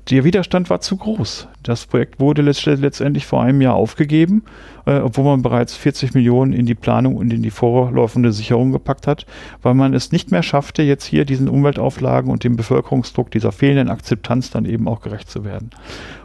[0.09, 1.49] Der Widerstand war zu groß.
[1.65, 4.45] Das Projekt wurde letztendlich vor einem Jahr aufgegeben,
[4.87, 9.09] äh, obwohl man bereits 40 Millionen in die Planung und in die vorlaufende Sicherung gepackt
[9.09, 9.27] hat,
[9.63, 13.89] weil man es nicht mehr schaffte, jetzt hier diesen Umweltauflagen und dem Bevölkerungsdruck dieser fehlenden
[13.89, 15.71] Akzeptanz dann eben auch gerecht zu werden.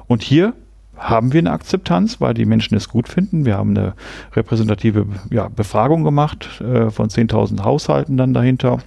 [0.06, 0.54] Und hier
[1.02, 3.44] haben wir eine Akzeptanz, weil die Menschen es gut finden.
[3.44, 3.94] Wir haben eine
[4.36, 8.80] repräsentative ja, Befragung gemacht äh, von 10.000 Haushalten dann dahinter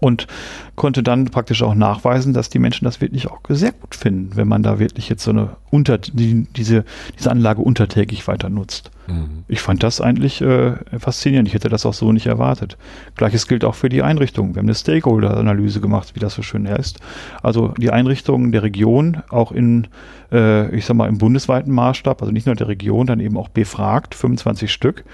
[0.00, 0.26] und
[0.74, 4.48] konnte dann praktisch auch nachweisen, dass die Menschen das wirklich auch sehr gut finden, wenn
[4.48, 6.84] man da wirklich jetzt so eine unter die, diese
[7.18, 8.90] diese Anlage untertägig weiter nutzt.
[9.06, 9.44] Mhm.
[9.48, 11.48] Ich fand das eigentlich äh, faszinierend.
[11.48, 12.76] Ich hätte das auch so nicht erwartet.
[13.16, 14.54] Gleiches gilt auch für die Einrichtungen.
[14.54, 16.98] Wir haben eine Stakeholder-Analyse gemacht, wie das so schön heißt.
[17.42, 19.88] Also die Einrichtungen der Region auch in
[20.32, 23.48] äh, ich sag mal im bundesweiten Maßstab, also nicht nur der Region, dann eben auch
[23.48, 25.04] befragt, 25 Stück.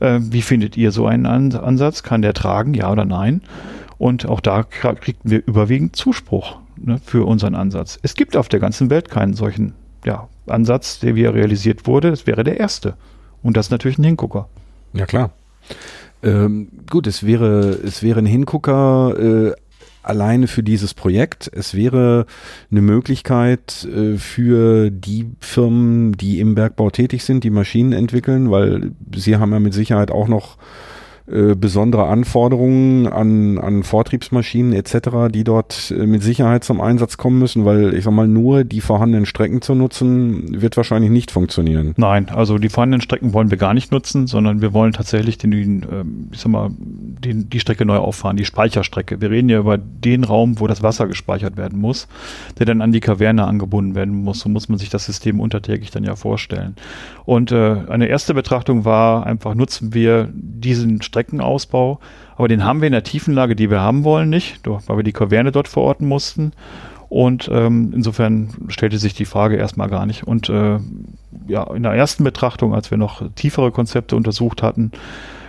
[0.00, 2.02] Äh, wie findet ihr so einen Ansatz?
[2.02, 3.42] Kann der tragen, ja oder nein?
[4.00, 7.98] Und auch da kriegten wir überwiegend Zuspruch ne, für unseren Ansatz.
[8.00, 9.74] Es gibt auf der ganzen Welt keinen solchen
[10.06, 12.08] ja, Ansatz, der wie er realisiert wurde.
[12.08, 12.94] Es wäre der erste.
[13.42, 14.48] Und das ist natürlich ein Hingucker.
[14.94, 15.32] Ja, klar.
[16.22, 19.52] Ähm, gut, es wäre, es wäre ein Hingucker äh,
[20.02, 21.50] alleine für dieses Projekt.
[21.52, 22.24] Es wäre
[22.70, 28.92] eine Möglichkeit äh, für die Firmen, die im Bergbau tätig sind, die Maschinen entwickeln, weil
[29.14, 30.56] sie haben ja mit Sicherheit auch noch
[31.26, 37.38] äh, besondere Anforderungen an, an Vortriebsmaschinen etc., die dort äh, mit Sicherheit zum Einsatz kommen
[37.38, 41.94] müssen, weil ich sag mal, nur die vorhandenen Strecken zu nutzen, wird wahrscheinlich nicht funktionieren.
[41.96, 45.52] Nein, also die vorhandenen Strecken wollen wir gar nicht nutzen, sondern wir wollen tatsächlich den,
[45.52, 49.20] ähm, ich sag mal, den, die Strecke neu auffahren, die Speicherstrecke.
[49.20, 52.08] Wir reden ja über den Raum, wo das Wasser gespeichert werden muss,
[52.58, 54.40] der dann an die Kaverne angebunden werden muss.
[54.40, 56.74] So muss man sich das System untertägig dann ja vorstellen.
[57.24, 62.00] Und äh, eine erste Betrachtung war einfach, nutzen wir diesen Strecken Streckenausbau.
[62.36, 65.12] Aber den haben wir in der Tiefenlage, die wir haben wollen, nicht, weil wir die
[65.12, 66.52] Kaverne dort verorten mussten.
[67.08, 70.24] Und ähm, insofern stellte sich die Frage erstmal gar nicht.
[70.24, 70.78] Und äh,
[71.48, 74.92] ja, in der ersten Betrachtung, als wir noch tiefere Konzepte untersucht hatten,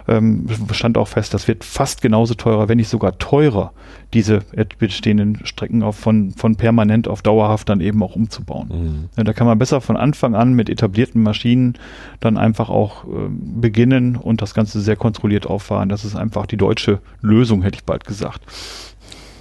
[0.07, 3.73] ähm, stand auch fest, das wird fast genauso teurer, wenn nicht sogar teurer,
[4.13, 4.41] diese
[4.77, 8.67] bestehenden Strecken auf von, von permanent auf dauerhaft dann eben auch umzubauen.
[8.69, 9.09] Mhm.
[9.17, 11.75] Ja, da kann man besser von Anfang an mit etablierten Maschinen
[12.19, 15.89] dann einfach auch äh, beginnen und das Ganze sehr kontrolliert auffahren.
[15.89, 18.41] Das ist einfach die deutsche Lösung, hätte ich bald gesagt.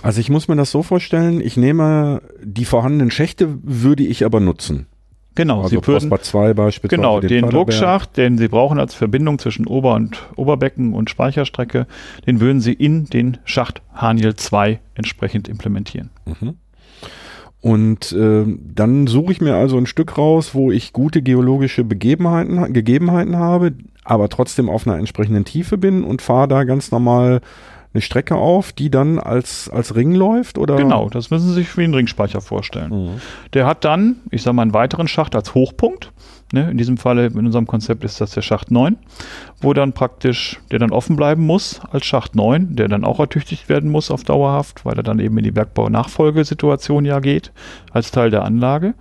[0.03, 4.40] Also ich muss mir das so vorstellen, ich nehme die vorhandenen Schächte, würde ich aber
[4.40, 4.87] nutzen.
[5.35, 7.01] Genau, also Sie würden, 2 beispielsweise.
[7.01, 11.87] Genau, den, den Druckschacht, den Sie brauchen als Verbindung zwischen Ober- und Oberbecken und Speicherstrecke,
[12.27, 16.11] den würden Sie in den Schacht Haniel 2 entsprechend implementieren.
[16.27, 16.55] Mhm.
[17.62, 22.73] Und äh, dann suche ich mir also ein Stück raus, wo ich gute geologische Begebenheiten,
[22.73, 27.43] Gegebenheiten habe, aber trotzdem auf einer entsprechenden Tiefe bin und fahre da ganz normal
[27.92, 30.59] eine Strecke auf, die dann als, als Ring läuft?
[30.59, 30.76] Oder?
[30.76, 32.90] Genau, das müssen Sie sich wie einen Ringspeicher vorstellen.
[32.90, 33.20] Mhm.
[33.53, 36.12] Der hat dann, ich sage mal, einen weiteren Schacht als Hochpunkt.
[36.53, 36.70] Ne?
[36.70, 38.96] In diesem Falle, in unserem Konzept ist das der Schacht 9,
[39.61, 43.68] wo dann praktisch, der dann offen bleiben muss als Schacht 9, der dann auch ertüchtigt
[43.68, 47.53] werden muss auf dauerhaft, weil er dann eben in die Bergbau-Nachfolgesituation ja geht,
[47.92, 48.94] als Teil der Anlage.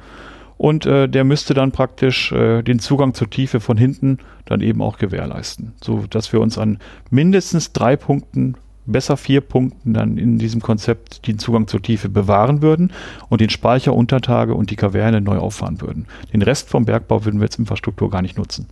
[0.58, 4.82] und äh, der müsste dann praktisch äh, den Zugang zur Tiefe von hinten dann eben
[4.82, 8.56] auch gewährleisten, so dass wir uns an mindestens drei Punkten
[8.91, 12.91] besser vier Punkten dann in diesem Konzept den Zugang zur Tiefe bewahren würden
[13.30, 16.08] und den Speicher, Untertage und die Kaverne neu auffahren würden.
[16.34, 18.67] Den Rest vom Bergbau würden wir als Infrastruktur gar nicht nutzen.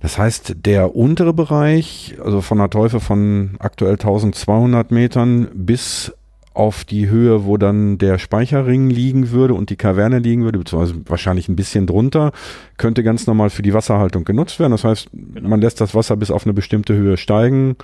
[0.00, 6.12] Das heißt, der untere Bereich, also von der Teufel von aktuell 1200 Metern bis
[6.54, 11.00] auf die Höhe, wo dann der Speicherring liegen würde und die Kaverne liegen würde, beziehungsweise
[11.06, 12.32] wahrscheinlich ein bisschen drunter,
[12.76, 14.72] könnte ganz normal für die Wasserhaltung genutzt werden.
[14.72, 15.48] Das heißt, genau.
[15.48, 17.76] man lässt das Wasser bis auf eine bestimmte Höhe steigen,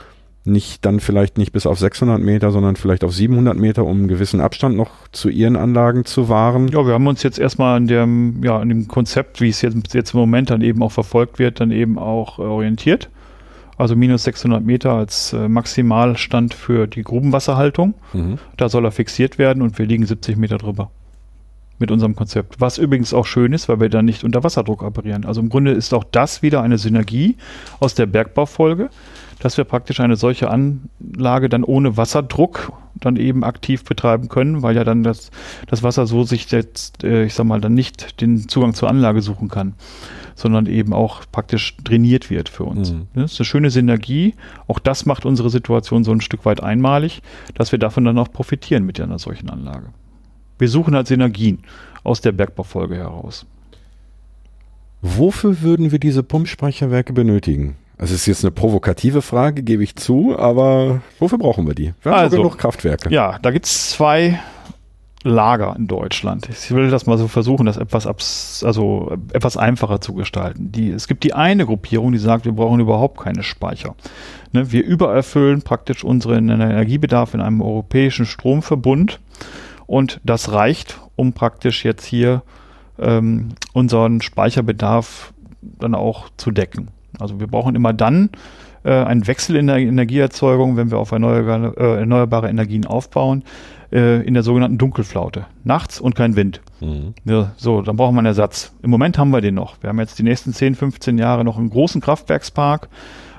[0.46, 4.08] nicht dann vielleicht nicht bis auf 600 Meter, sondern vielleicht auf 700 Meter, um einen
[4.08, 6.68] gewissen Abstand noch zu ihren Anlagen zu wahren.
[6.68, 9.94] Ja, wir haben uns jetzt erstmal an dem, ja, an dem Konzept, wie es jetzt,
[9.94, 13.10] jetzt im Moment dann eben auch verfolgt wird, dann eben auch äh, orientiert.
[13.78, 17.94] Also minus 600 Meter als äh, Maximalstand für die Grubenwasserhaltung.
[18.12, 18.38] Mhm.
[18.56, 20.90] Da soll er fixiert werden und wir liegen 70 Meter drüber
[21.78, 22.60] mit unserem Konzept.
[22.60, 25.24] Was übrigens auch schön ist, weil wir dann nicht unter Wasserdruck operieren.
[25.24, 27.36] Also im Grunde ist auch das wieder eine Synergie
[27.80, 28.88] aus der Bergbaufolge
[29.38, 34.74] dass wir praktisch eine solche Anlage dann ohne Wasserdruck dann eben aktiv betreiben können, weil
[34.74, 35.30] ja dann das,
[35.66, 39.20] das Wasser so sich jetzt, äh, ich sag mal, dann nicht den Zugang zur Anlage
[39.20, 39.74] suchen kann,
[40.34, 42.92] sondern eben auch praktisch trainiert wird für uns.
[42.92, 43.08] Mhm.
[43.14, 44.34] Das ist eine schöne Synergie.
[44.66, 47.22] Auch das macht unsere Situation so ein Stück weit einmalig,
[47.54, 49.88] dass wir davon dann auch profitieren mit einer solchen Anlage.
[50.58, 51.58] Wir suchen halt Synergien
[52.02, 53.44] aus der Bergbaufolge heraus.
[55.02, 57.76] Wofür würden wir diese Pumpspeicherwerke benötigen?
[57.98, 61.94] Es ist jetzt eine provokative Frage, gebe ich zu, aber wofür brauchen wir die?
[62.02, 63.10] Wir haben also, genug Kraftwerke.
[63.10, 64.38] Ja, da gibt es zwei
[65.22, 66.48] Lager in Deutschland.
[66.50, 70.70] Ich will das mal so versuchen, das etwas, abs also etwas einfacher zu gestalten.
[70.70, 73.96] Die, es gibt die eine Gruppierung, die sagt, wir brauchen überhaupt keine Speicher.
[74.52, 79.20] Ne, wir übererfüllen praktisch unseren Energiebedarf in einem europäischen Stromverbund
[79.86, 82.42] und das reicht, um praktisch jetzt hier
[82.98, 86.90] ähm, unseren Speicherbedarf dann auch zu decken.
[87.18, 88.30] Also wir brauchen immer dann
[88.84, 93.42] äh, einen Wechsel in der Energieerzeugung, wenn wir auf erneuerbare, äh, erneuerbare Energien aufbauen,
[93.92, 95.46] äh, in der sogenannten Dunkelflaute.
[95.64, 96.60] Nachts und kein Wind.
[96.80, 97.14] Mhm.
[97.24, 98.72] Ja, so, dann brauchen wir einen Ersatz.
[98.82, 99.82] Im Moment haben wir den noch.
[99.82, 102.88] Wir haben jetzt die nächsten 10, 15 Jahre noch einen großen Kraftwerkspark,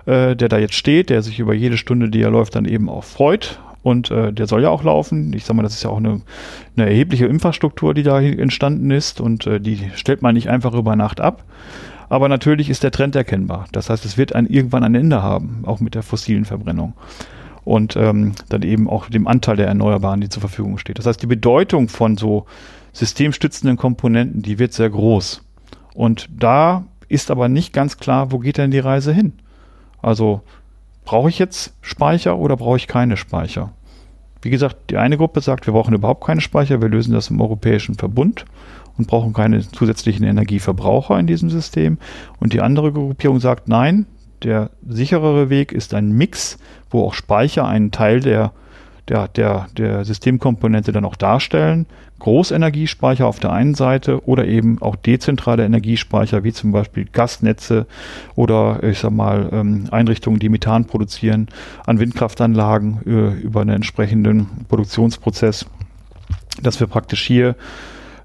[0.06, 2.90] äh, der da jetzt steht, der sich über jede Stunde, die er läuft, dann eben
[2.90, 3.60] auch freut.
[3.84, 5.32] Und äh, der soll ja auch laufen.
[5.34, 6.22] Ich sag mal, das ist ja auch eine,
[6.76, 10.96] eine erhebliche Infrastruktur, die da entstanden ist und äh, die stellt man nicht einfach über
[10.98, 11.46] Nacht ab.
[12.10, 13.68] Aber natürlich ist der Trend erkennbar.
[13.72, 16.94] Das heißt, es wird ein, irgendwann ein Ende haben, auch mit der fossilen Verbrennung.
[17.64, 21.00] Und ähm, dann eben auch dem Anteil der Erneuerbaren, die zur Verfügung steht.
[21.00, 22.46] Das heißt, die Bedeutung von so
[22.94, 25.44] systemstützenden Komponenten, die wird sehr groß.
[25.94, 29.34] Und da ist aber nicht ganz klar, wo geht denn die Reise hin?
[30.02, 30.42] Also
[31.04, 33.74] brauche ich jetzt Speicher oder brauche ich keine Speicher?
[34.42, 37.42] Wie gesagt, die eine Gruppe sagt, wir brauchen überhaupt keine Speicher, wir lösen das im
[37.42, 38.46] Europäischen Verbund
[38.98, 41.98] und brauchen keine zusätzlichen Energieverbraucher in diesem System.
[42.40, 44.06] Und die andere Gruppierung sagt, nein,
[44.44, 46.58] der sicherere Weg ist ein Mix,
[46.90, 48.52] wo auch Speicher einen Teil der,
[49.08, 51.86] der, der, der Systemkomponente dann auch darstellen.
[52.20, 57.86] Großenergiespeicher auf der einen Seite oder eben auch dezentrale Energiespeicher, wie zum Beispiel Gasnetze
[58.36, 61.48] oder ich sag mal ähm, Einrichtungen, die Methan produzieren,
[61.86, 65.68] an Windkraftanlagen äh, über einen entsprechenden Produktionsprozess,
[66.62, 67.56] dass wir praktisch hier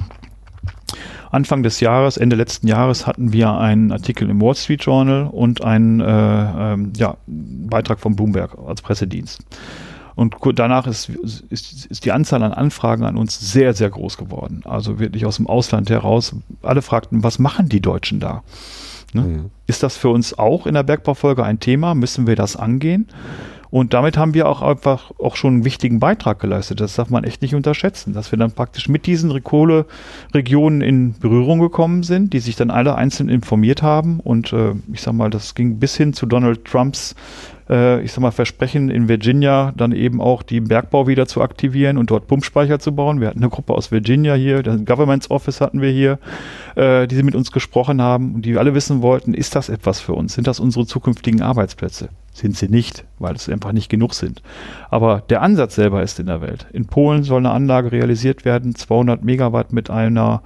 [1.33, 5.65] Anfang des Jahres, Ende letzten Jahres hatten wir einen Artikel im Wall Street Journal und
[5.65, 9.45] einen äh, ähm, ja, Beitrag von Bloomberg als Pressedienst.
[10.17, 14.63] Und danach ist, ist, ist die Anzahl an Anfragen an uns sehr, sehr groß geworden.
[14.65, 16.35] Also wirklich aus dem Ausland heraus.
[16.63, 18.43] Alle fragten, was machen die Deutschen da?
[19.13, 19.21] Ne?
[19.21, 19.51] Mhm.
[19.67, 21.95] Ist das für uns auch in der Bergbaufolge ein Thema?
[21.95, 23.09] Müssen wir das angehen?
[23.71, 26.81] Und damit haben wir auch einfach auch schon einen wichtigen Beitrag geleistet.
[26.81, 31.59] Das darf man echt nicht unterschätzen, dass wir dann praktisch mit diesen Kohleregionen in Berührung
[31.61, 34.21] gekommen sind, die sich dann alle einzeln informiert haben.
[34.21, 37.15] Und äh, ich sag mal, das ging bis hin zu Donald Trumps
[37.69, 41.99] äh, ich sag mal, Versprechen in Virginia dann eben auch die Bergbau wieder zu aktivieren
[41.99, 43.21] und dort Pumpspeicher zu bauen.
[43.21, 46.19] Wir hatten eine Gruppe aus Virginia hier, das Government's Office hatten wir hier,
[46.77, 50.13] äh, die mit uns gesprochen haben und die alle wissen wollten, ist das etwas für
[50.15, 50.35] uns?
[50.35, 52.09] Sind das unsere zukünftigen Arbeitsplätze?
[52.37, 54.43] Sind sie nicht, weil es einfach nicht genug sind.
[54.91, 56.67] Aber der Ansatz selber ist in der Welt.
[56.71, 60.43] In Polen soll eine Anlage realisiert werden, 200 Megawatt mit einer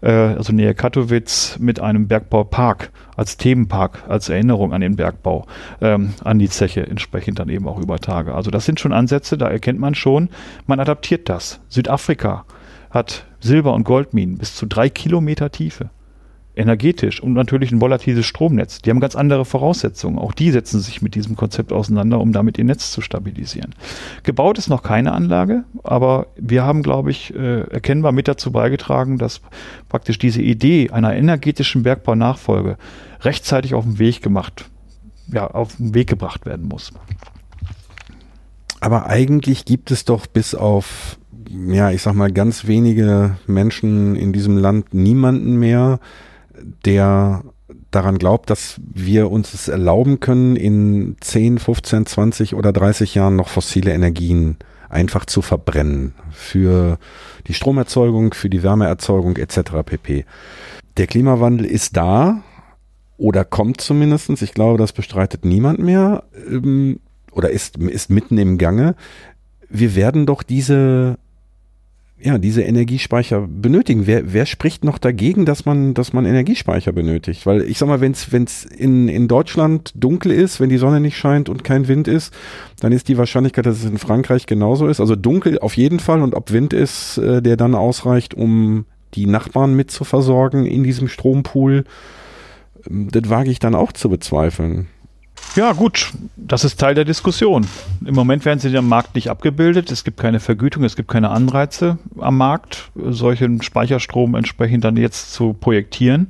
[0.00, 5.44] äh, also nähe Katowice, mit einem Bergbaupark als Themenpark, als Erinnerung an den Bergbau,
[5.82, 8.34] ähm, an die Zeche entsprechend dann eben auch über Tage.
[8.34, 10.30] Also das sind schon Ansätze, da erkennt man schon,
[10.66, 11.60] man adaptiert das.
[11.68, 12.46] Südafrika
[12.88, 15.90] hat Silber- und Goldminen bis zu drei Kilometer Tiefe
[16.56, 18.80] energetisch und natürlich ein volatiles Stromnetz.
[18.80, 20.18] Die haben ganz andere Voraussetzungen.
[20.18, 23.74] Auch die setzen sich mit diesem Konzept auseinander, um damit ihr Netz zu stabilisieren.
[24.22, 29.18] Gebaut ist noch keine Anlage, aber wir haben, glaube ich, äh, erkennbar mit dazu beigetragen,
[29.18, 29.40] dass
[29.88, 32.76] praktisch diese Idee einer energetischen Bergbaunachfolge
[33.22, 34.66] rechtzeitig auf den Weg gemacht,
[35.32, 36.92] ja, auf den Weg gebracht werden muss.
[38.80, 44.32] Aber eigentlich gibt es doch bis auf ja, ich sag mal, ganz wenige Menschen in
[44.32, 46.00] diesem Land niemanden mehr,
[46.84, 47.44] der
[47.90, 53.36] daran glaubt, dass wir uns es erlauben können, in 10, 15, 20 oder 30 Jahren
[53.36, 54.56] noch fossile Energien
[54.88, 56.98] einfach zu verbrennen für
[57.46, 59.82] die Stromerzeugung, für die Wärmeerzeugung etc.
[59.84, 60.24] pp.
[60.96, 62.42] Der Klimawandel ist da
[63.16, 64.42] oder kommt zumindestens.
[64.42, 67.00] Ich glaube, das bestreitet niemand mehr ähm,
[67.32, 68.94] oder ist, ist mitten im Gange.
[69.68, 71.18] Wir werden doch diese
[72.16, 74.06] ja, diese Energiespeicher benötigen.
[74.06, 77.44] Wer, wer spricht noch dagegen, dass man, dass man Energiespeicher benötigt?
[77.44, 81.18] Weil ich sag mal, wenn es in, in Deutschland dunkel ist, wenn die Sonne nicht
[81.18, 82.32] scheint und kein Wind ist,
[82.80, 85.00] dann ist die Wahrscheinlichkeit, dass es in Frankreich genauso ist.
[85.00, 89.26] Also dunkel auf jeden Fall und ob Wind ist, äh, der dann ausreicht, um die
[89.26, 91.84] Nachbarn mit zu versorgen in diesem Strompool,
[92.88, 94.86] ähm, das wage ich dann auch zu bezweifeln.
[95.56, 97.64] Ja, gut, das ist Teil der Diskussion.
[98.04, 99.92] Im Moment werden sie am Markt nicht abgebildet.
[99.92, 105.32] Es gibt keine Vergütung, es gibt keine Anreize am Markt, solchen Speicherstrom entsprechend dann jetzt
[105.32, 106.26] zu projektieren.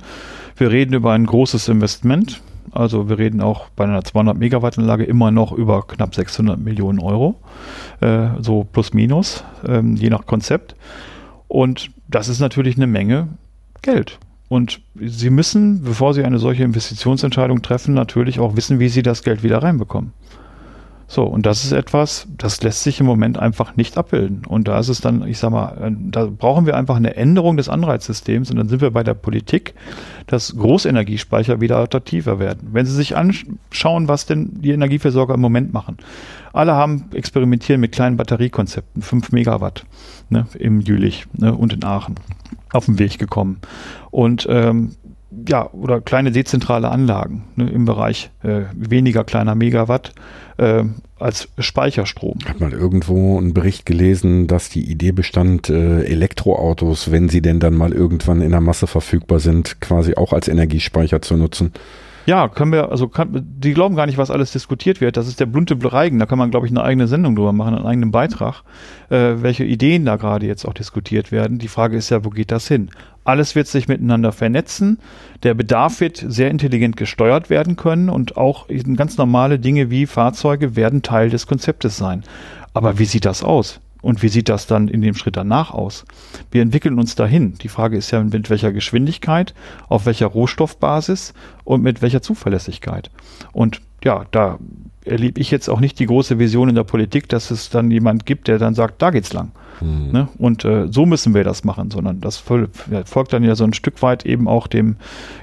[0.57, 2.43] Wir reden über ein großes Investment.
[2.71, 6.99] Also wir reden auch bei einer 200 Megawatt Anlage immer noch über knapp 600 Millionen
[6.99, 7.37] Euro,
[8.01, 10.75] äh, so plus minus, ähm, je nach Konzept.
[11.49, 13.29] Und das ist natürlich eine Menge
[13.81, 14.19] Geld.
[14.55, 19.25] Und Sie müssen, bevor Sie eine solche Investitionsentscheidung treffen, natürlich auch wissen, wie Sie das
[19.25, 20.13] Geld wieder reinbekommen.
[21.09, 24.43] So, und das ist etwas, das lässt sich im Moment einfach nicht abbilden.
[24.47, 27.57] Und da ist es dann, ich sag mal, äh, da brauchen wir einfach eine Änderung
[27.57, 29.75] des Anreizsystems und dann sind wir bei der Politik,
[30.29, 32.69] dass Großenergiespeicher wieder attraktiver werden.
[32.71, 35.97] Wenn Sie sich anschauen, was denn die Energieversorger im Moment machen.
[36.53, 39.85] Alle haben experimentieren mit kleinen Batteriekonzepten, 5 Megawatt
[40.31, 42.15] ne, im Jülich ne, und in Aachen
[42.75, 43.61] auf den Weg gekommen.
[44.11, 44.93] Und ähm,
[45.49, 50.13] ja, oder kleine dezentrale Anlagen ne, im Bereich äh, weniger kleiner Megawatt
[50.59, 50.85] äh,
[51.19, 52.39] als Speicherstrom.
[52.47, 57.61] Hat mal irgendwo einen Bericht gelesen, dass die Idee bestand, äh, Elektroautos, wenn sie denn
[57.61, 61.73] dann mal irgendwann in der Masse verfügbar sind, quasi auch als Energiespeicher zu nutzen.
[62.27, 65.17] Ja, können wir, also kann, die glauben gar nicht, was alles diskutiert wird.
[65.17, 66.19] Das ist der bunte Reigen.
[66.19, 68.63] Da kann man, glaube ich, eine eigene Sendung drüber machen, einen eigenen Beitrag,
[69.11, 71.59] äh, welche Ideen da gerade jetzt auch diskutiert werden.
[71.59, 72.91] Die Frage ist ja, wo geht das hin?
[73.25, 74.99] Alles wird sich miteinander vernetzen.
[75.43, 80.77] Der Bedarf wird sehr intelligent gesteuert werden können und auch ganz normale Dinge wie Fahrzeuge
[80.77, 82.23] werden Teil des Konzeptes sein.
[82.73, 83.81] Aber wie sieht das aus?
[84.05, 86.05] Und wie sieht das dann in dem Schritt danach aus?
[86.51, 87.55] Wir entwickeln uns dahin.
[87.55, 89.55] Die Frage ist ja, mit welcher Geschwindigkeit,
[89.89, 91.33] auf welcher Rohstoffbasis
[91.65, 93.11] und mit welcher Zuverlässigkeit.
[93.53, 94.59] Und ja, da
[95.05, 98.27] erlebe ich jetzt auch nicht die große Vision in der Politik, dass es dann jemand
[98.27, 99.53] gibt, der dann sagt, da geht's lang.
[99.81, 100.13] Mhm.
[100.13, 100.29] Ne?
[100.39, 104.03] Und äh, so müssen wir das machen, sondern das folgt dann ja so ein Stück
[104.03, 104.97] weit eben auch dem,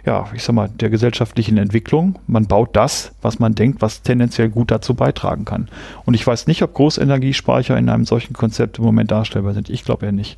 [0.05, 2.17] ja, ich sag mal, der gesellschaftlichen Entwicklung.
[2.27, 5.67] Man baut das, was man denkt, was tendenziell gut dazu beitragen kann.
[6.05, 9.69] Und ich weiß nicht, ob Großenergiespeicher in einem solchen Konzept im Moment darstellbar sind.
[9.69, 10.37] Ich glaube eher nicht.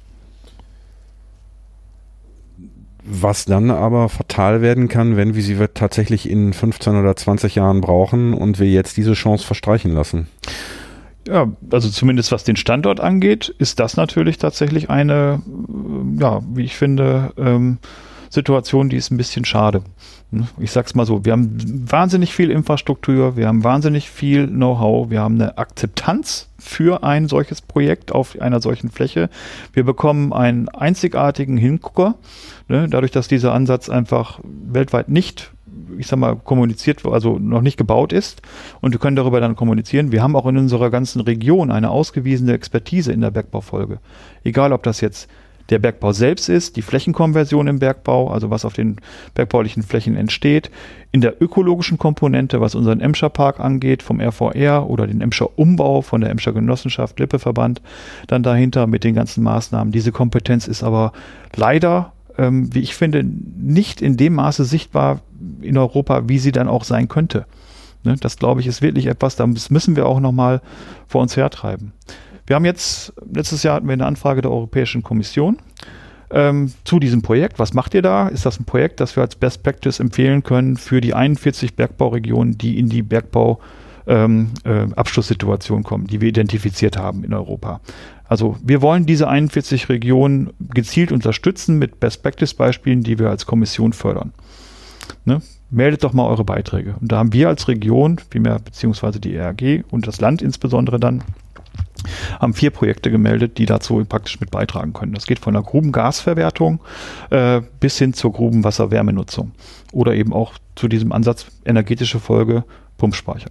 [3.05, 7.81] Was dann aber fatal werden kann, wenn wir sie tatsächlich in 15 oder 20 Jahren
[7.81, 10.27] brauchen und wir jetzt diese Chance verstreichen lassen.
[11.27, 16.63] Ja, also zumindest was den Standort angeht, ist das natürlich tatsächlich eine, äh, ja, wie
[16.63, 17.77] ich finde, ähm,
[18.33, 19.83] Situation, die ist ein bisschen schade.
[20.59, 21.55] Ich sag's mal so, wir haben
[21.91, 27.61] wahnsinnig viel Infrastruktur, wir haben wahnsinnig viel Know-how, wir haben eine Akzeptanz für ein solches
[27.61, 29.29] Projekt auf einer solchen Fläche.
[29.73, 32.15] Wir bekommen einen einzigartigen Hingucker,
[32.67, 35.51] ne, dadurch, dass dieser Ansatz einfach weltweit nicht
[35.97, 38.41] ich sag mal, kommuniziert, also noch nicht gebaut ist.
[38.81, 40.11] Und wir können darüber dann kommunizieren.
[40.11, 43.99] Wir haben auch in unserer ganzen Region eine ausgewiesene Expertise in der Bergbaufolge.
[44.43, 45.29] Egal, ob das jetzt
[45.69, 48.97] der Bergbau selbst ist, die Flächenkonversion im Bergbau, also was auf den
[49.33, 50.69] bergbaulichen Flächen entsteht,
[51.11, 56.01] in der ökologischen Komponente, was unseren Emscher Park angeht, vom RVR oder den Emscher Umbau
[56.01, 57.81] von der Emscher Genossenschaft Lippeverband,
[58.27, 59.91] dann dahinter mit den ganzen Maßnahmen.
[59.91, 61.13] Diese Kompetenz ist aber
[61.55, 65.21] leider ähm, wie ich finde, nicht in dem Maße sichtbar
[65.61, 67.45] in Europa, wie sie dann auch sein könnte.
[68.03, 70.61] Ne, das glaube ich ist wirklich etwas, das müssen wir auch nochmal
[71.07, 71.93] vor uns hertreiben.
[72.45, 75.57] Wir haben jetzt, letztes Jahr hatten wir eine Anfrage der Europäischen Kommission
[76.31, 77.59] ähm, zu diesem Projekt.
[77.59, 78.27] Was macht ihr da?
[78.27, 82.57] Ist das ein Projekt, das wir als Best Practice empfehlen können für die 41 Bergbauregionen,
[82.57, 83.59] die in die Bergbau
[84.07, 87.79] ähm, äh, Abschlusssituation kommen, die wir identifiziert haben in Europa.
[88.25, 94.33] Also wir wollen diese 41 Regionen gezielt unterstützen mit Best-Practice-Beispielen, die wir als Kommission fördern.
[95.25, 95.41] Ne?
[95.69, 96.95] Meldet doch mal eure Beiträge.
[96.99, 101.23] Und da haben wir als Region, vielmehr beziehungsweise die ERG und das Land insbesondere dann,
[102.39, 105.13] haben vier Projekte gemeldet, die dazu praktisch mit beitragen können.
[105.13, 106.79] Das geht von der Grubengasverwertung
[107.29, 109.51] äh, bis hin zur Grubenwasserwärmenutzung
[109.91, 112.63] oder eben auch zu diesem Ansatz energetische Folge
[112.97, 113.49] Pumpspeicher.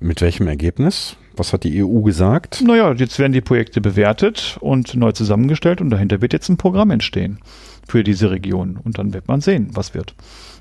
[0.00, 1.16] Mit welchem Ergebnis?
[1.36, 2.62] Was hat die EU gesagt?
[2.66, 6.90] Naja, jetzt werden die Projekte bewertet und neu zusammengestellt und dahinter wird jetzt ein Programm
[6.90, 7.38] entstehen
[7.86, 8.78] für diese Region.
[8.82, 10.14] Und dann wird man sehen, was wird.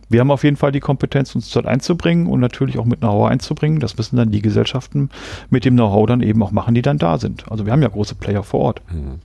[0.10, 3.30] Wir haben auf jeden Fall die Kompetenz, uns dort einzubringen und natürlich auch mit Know-how
[3.30, 3.80] einzubringen.
[3.80, 5.10] Das müssen dann die Gesellschaften
[5.50, 7.50] mit dem Know-how dann eben auch machen, die dann da sind.
[7.50, 8.82] Also wir haben ja große Player vor Ort.
[8.88, 9.20] Hm.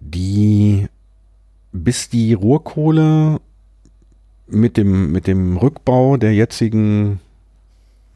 [0.00, 0.88] Die,
[1.72, 3.40] bis die Ruhrkohle
[4.46, 7.20] mit dem, mit dem Rückbau der jetzigen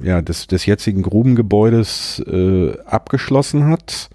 [0.03, 4.11] ja, des, des jetzigen Grubengebäudes äh, abgeschlossen hat,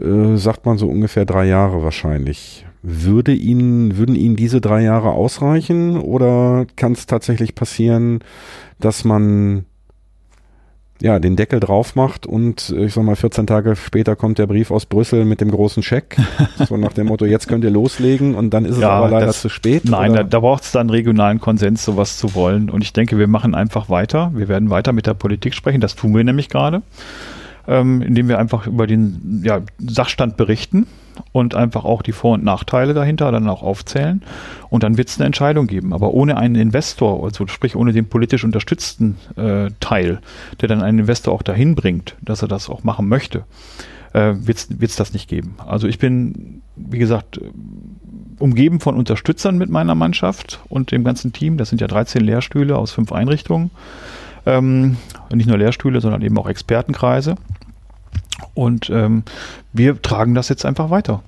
[0.00, 2.66] äh, sagt man so ungefähr drei Jahre wahrscheinlich.
[2.82, 8.20] Würde Ihnen, würden Ihnen diese drei Jahre ausreichen oder kann es tatsächlich passieren,
[8.80, 9.66] dass man
[11.02, 14.46] ja, den Deckel drauf macht und äh, ich sag mal 14 Tage später kommt der
[14.46, 16.16] Brief aus Brüssel mit dem großen Scheck.
[16.68, 19.26] so nach dem Motto, jetzt könnt ihr loslegen und dann ist es ja, aber leider
[19.26, 19.84] das, zu spät.
[19.84, 20.22] Nein, oder?
[20.22, 22.70] da, da braucht es dann regionalen Konsens, sowas zu wollen.
[22.70, 24.30] Und ich denke, wir machen einfach weiter.
[24.34, 25.80] Wir werden weiter mit der Politik sprechen.
[25.80, 26.82] Das tun wir nämlich gerade,
[27.66, 30.86] ähm, indem wir einfach über den ja, Sachstand berichten
[31.32, 34.22] und einfach auch die Vor- und Nachteile dahinter dann auch aufzählen.
[34.70, 35.92] Und dann wird es eine Entscheidung geben.
[35.92, 40.20] Aber ohne einen Investor, also sprich ohne den politisch unterstützten äh, Teil,
[40.60, 43.44] der dann einen Investor auch dahin bringt, dass er das auch machen möchte,
[44.12, 45.56] äh, wird es das nicht geben.
[45.66, 47.40] Also ich bin, wie gesagt,
[48.38, 51.56] umgeben von Unterstützern mit meiner Mannschaft und dem ganzen Team.
[51.56, 53.70] Das sind ja 13 Lehrstühle aus fünf Einrichtungen.
[54.44, 54.96] Ähm,
[55.32, 57.36] nicht nur Lehrstühle, sondern eben auch Expertenkreise.
[58.54, 59.22] Und ähm,
[59.72, 61.22] wir tragen das jetzt einfach weiter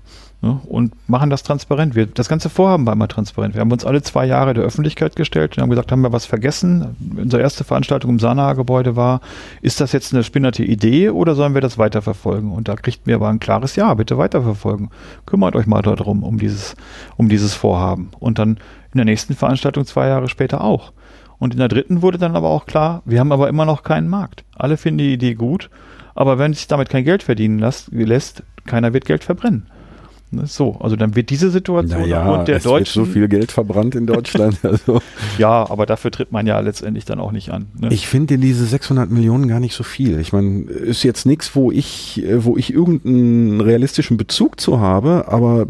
[0.44, 1.94] ne, und machen das transparent.
[1.94, 3.54] Wir, das ganze Vorhaben war immer transparent.
[3.54, 6.26] Wir haben uns alle zwei Jahre der Öffentlichkeit gestellt und haben gesagt, haben wir was
[6.26, 6.96] vergessen?
[7.16, 9.20] Unsere erste Veranstaltung im Sanaha-Gebäude war,
[9.62, 12.52] ist das jetzt eine spinnerte Idee oder sollen wir das weiterverfolgen?
[12.52, 14.90] Und da kriegt mir aber ein klares Ja, bitte weiterverfolgen.
[15.26, 16.76] Kümmert euch mal darum, um dieses,
[17.16, 18.10] um dieses Vorhaben.
[18.18, 18.58] Und dann
[18.92, 20.92] in der nächsten Veranstaltung zwei Jahre später auch.
[21.38, 24.08] Und in der dritten wurde dann aber auch klar, wir haben aber immer noch keinen
[24.08, 24.44] Markt.
[24.56, 25.68] Alle finden die Idee gut
[26.14, 29.66] aber wenn sich damit kein Geld verdienen lässt, lässt keiner wird Geld verbrennen.
[30.30, 33.02] Ne, so, also dann wird diese Situation naja, aufgrund der es deutschen.
[33.02, 34.58] Wird so viel Geld verbrannt in Deutschland.
[34.64, 35.00] Also.
[35.38, 37.66] ja, aber dafür tritt man ja letztendlich dann auch nicht an.
[37.78, 37.88] Ne?
[37.92, 40.18] Ich finde diese 600 Millionen gar nicht so viel.
[40.18, 45.66] Ich meine, ist jetzt nichts, wo ich, wo ich irgendeinen realistischen Bezug zu habe, aber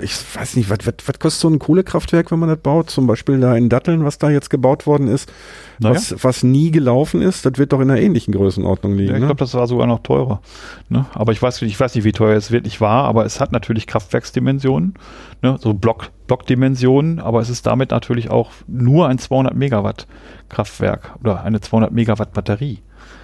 [0.00, 2.90] ich weiß nicht, was, was, was kostet so ein Kohlekraftwerk, wenn man das baut?
[2.90, 5.30] Zum Beispiel da in Datteln, was da jetzt gebaut worden ist,
[5.78, 5.94] naja.
[5.94, 9.10] was, was nie gelaufen ist, das wird doch in einer ähnlichen Größenordnung liegen.
[9.10, 9.26] Ja, ich ne?
[9.26, 10.40] glaube, das war sogar noch teurer.
[10.88, 11.06] Ne?
[11.14, 13.86] Aber ich weiß, ich weiß nicht, wie teuer es wirklich war, aber es hat natürlich
[13.86, 14.94] Kraftwerksdimensionen,
[15.42, 15.56] ne?
[15.60, 20.06] so Block, Blockdimensionen, aber es ist damit natürlich auch nur ein 200 Megawatt
[20.48, 22.80] Kraftwerk oder eine 200 Megawatt Batterie.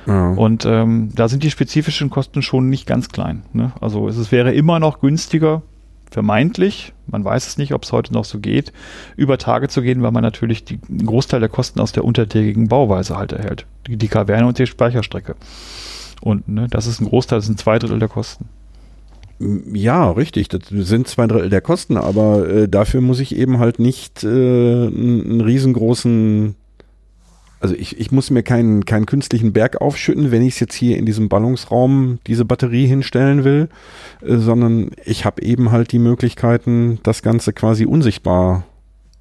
[0.06, 0.30] Ja.
[0.30, 3.42] Und ähm, da sind die spezifischen Kosten schon nicht ganz klein.
[3.52, 3.72] Ne?
[3.80, 5.62] Also es, es wäre immer noch günstiger,
[6.10, 8.72] vermeintlich, man weiß es nicht, ob es heute noch so geht,
[9.16, 12.68] über Tage zu gehen, weil man natürlich die, einen Großteil der Kosten aus der untertägigen
[12.68, 13.66] Bauweise halt erhält.
[13.86, 15.34] Die, die Kaverne und die Speicherstrecke.
[16.20, 18.48] Und ne, das ist ein Großteil, das sind zwei Drittel der Kosten.
[19.38, 20.48] Ja, richtig.
[20.48, 24.28] Das sind zwei Drittel der Kosten, aber äh, dafür muss ich eben halt nicht äh,
[24.28, 26.56] einen riesengroßen
[27.60, 30.98] also ich, ich muss mir keinen, keinen künstlichen Berg aufschütten, wenn ich es jetzt hier
[30.98, 33.68] in diesem Ballungsraum diese Batterie hinstellen will,
[34.22, 38.64] äh, sondern ich habe eben halt die Möglichkeiten, das Ganze quasi unsichtbar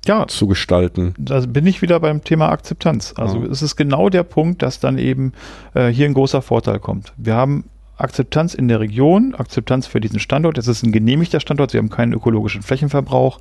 [0.05, 1.13] ja, zu gestalten.
[1.17, 3.13] Da bin ich wieder beim Thema Akzeptanz.
[3.17, 3.47] Also ja.
[3.47, 5.33] es ist genau der Punkt, dass dann eben
[5.73, 7.13] äh, hier ein großer Vorteil kommt.
[7.17, 7.65] Wir haben
[7.97, 10.57] Akzeptanz in der Region, Akzeptanz für diesen Standort.
[10.57, 13.39] Es ist ein genehmigter Standort, Sie haben keinen ökologischen Flächenverbrauch.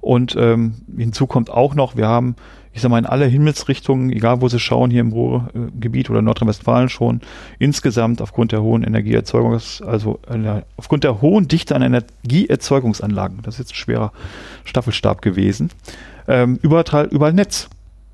[0.00, 2.34] Und ähm, hinzu kommt auch noch, wir haben
[2.72, 6.88] ich sag mal, in alle Himmelsrichtungen, egal wo Sie schauen, hier im Ruhrgebiet oder Nordrhein-Westfalen
[6.88, 7.20] schon,
[7.58, 13.58] insgesamt aufgrund der hohen Energieerzeugungs-, also äh, aufgrund der hohen Dichte an Energieerzeugungsanlagen, das ist
[13.58, 14.12] jetzt ein schwerer
[14.64, 15.70] Staffelstab gewesen,
[16.28, 17.68] ähm, überall, überall Netz.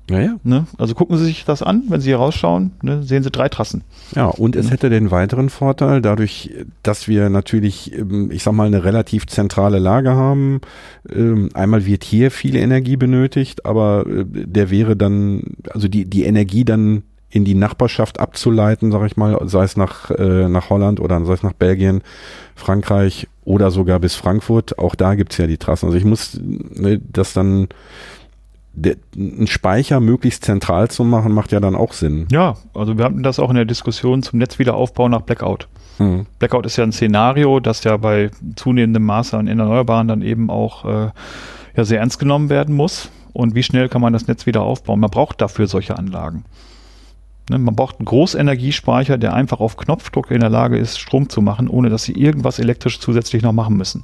[0.09, 0.35] Ja, ja.
[0.43, 0.67] Ne?
[0.77, 3.83] Also gucken Sie sich das an, wenn Sie hier rausschauen, ne, sehen Sie drei Trassen.
[4.15, 6.51] Ja, und es hätte den weiteren Vorteil, dadurch,
[6.81, 10.61] dass wir natürlich, ähm, ich sag mal, eine relativ zentrale Lage haben.
[11.13, 15.43] Ähm, einmal wird hier viel Energie benötigt, aber äh, der wäre dann,
[15.73, 20.09] also die, die Energie dann in die Nachbarschaft abzuleiten, sag ich mal, sei es nach,
[20.11, 22.01] äh, nach Holland oder sei es nach Belgien,
[22.55, 24.79] Frankreich oder sogar bis Frankfurt.
[24.79, 25.87] Auch da gibt's ja die Trassen.
[25.87, 27.67] Also ich muss ne, das dann
[29.15, 32.27] einen Speicher möglichst zentral zu machen, macht ja dann auch Sinn.
[32.31, 35.67] Ja, also wir hatten das auch in der Diskussion zum Netzwiederaufbau nach Blackout.
[35.97, 36.27] Hm.
[36.37, 40.85] Blackout ist ja ein Szenario, das ja bei zunehmendem Maße an Erneuerbaren dann eben auch
[40.85, 41.09] äh,
[41.75, 43.09] ja sehr ernst genommen werden muss.
[43.33, 44.99] Und wie schnell kann man das Netz wieder aufbauen?
[44.99, 46.45] Man braucht dafür solche Anlagen.
[47.49, 51.41] Ne, man braucht einen Großenergiespeicher, der einfach auf Knopfdruck in der Lage ist, Strom zu
[51.41, 54.03] machen, ohne dass sie irgendwas elektrisch zusätzlich noch machen müssen.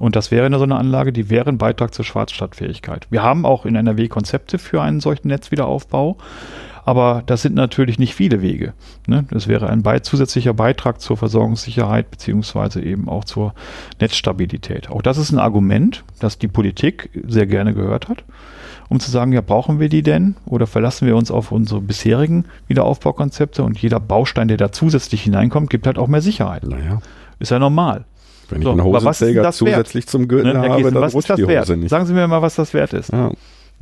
[0.00, 3.06] Und das wäre so eine Anlage, die wäre ein Beitrag zur Schwarzstadtfähigkeit.
[3.10, 6.16] Wir haben auch in NRW Konzepte für einen solchen Netzwiederaufbau,
[6.86, 8.72] aber das sind natürlich nicht viele Wege.
[9.06, 9.26] Ne?
[9.30, 13.52] Das wäre ein be zusätzlicher Beitrag zur Versorgungssicherheit beziehungsweise eben auch zur
[14.00, 14.88] Netzstabilität.
[14.88, 18.24] Auch das ist ein Argument, das die Politik sehr gerne gehört hat,
[18.88, 22.46] um zu sagen, ja, brauchen wir die denn oder verlassen wir uns auf unsere bisherigen
[22.68, 26.64] Wiederaufbaukonzepte und jeder Baustein, der da zusätzlich hineinkommt, gibt halt auch mehr Sicherheit.
[26.64, 27.02] Naja.
[27.38, 28.06] Ist ja normal.
[28.50, 31.48] Wenn so, ich einen Hosenträger zusätzlich zum Gürtel ne, habe, dann was rutscht die Hose
[31.48, 31.68] wert?
[31.76, 31.90] nicht.
[31.90, 33.12] Sagen Sie mir mal, was das wert ist.
[33.12, 33.30] Ja.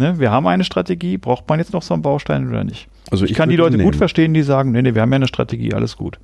[0.00, 2.88] Ne, wir haben eine Strategie, braucht man jetzt noch so einen Baustein oder nicht?
[3.10, 5.16] Also ich, ich kann die Leute gut verstehen, die sagen, nee, nee, wir haben ja
[5.16, 6.20] eine Strategie, alles gut.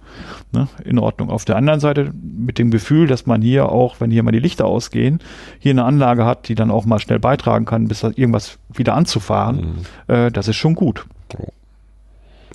[0.53, 1.31] Ne, in Ordnung.
[1.31, 4.39] Auf der anderen Seite mit dem Gefühl, dass man hier auch, wenn hier mal die
[4.39, 5.19] Lichter ausgehen,
[5.59, 9.57] hier eine Anlage hat, die dann auch mal schnell beitragen kann, bis irgendwas wieder anzufahren,
[10.09, 10.15] mhm.
[10.15, 11.07] äh, das ist schon gut.
[11.37, 11.49] Oh.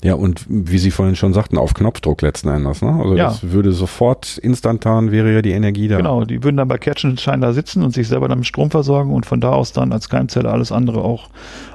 [0.02, 2.82] Ja, und wie Sie vorhin schon sagten, auf Knopfdruck letzten Endes.
[2.82, 2.91] Ne?
[2.91, 3.26] Also ja.
[3.26, 5.97] das würde sofort instantan wäre ja die Energie da.
[5.97, 9.14] Genau, die würden dann bei Kerzenschein da sitzen und sich selber dann mit Strom versorgen
[9.14, 11.30] und von da aus dann als Keimzelle alles andere auch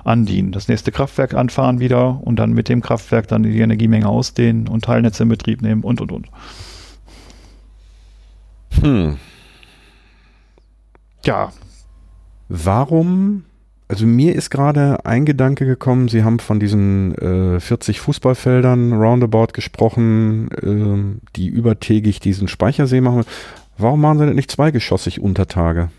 [0.05, 0.53] andienen.
[0.53, 4.85] Das nächste Kraftwerk anfahren wieder und dann mit dem Kraftwerk dann die Energiemenge ausdehnen und
[4.85, 6.29] Teilnetze in Betrieb nehmen und und und.
[8.81, 9.18] Hm.
[11.25, 11.53] Ja.
[12.49, 13.45] Warum
[13.89, 19.49] also mir ist gerade ein Gedanke gekommen, Sie haben von diesen äh, 40 Fußballfeldern roundabout
[19.53, 23.24] gesprochen, äh, die übertägig diesen Speichersee machen.
[23.76, 25.91] Warum machen Sie das nicht zweigeschossig unter Tage?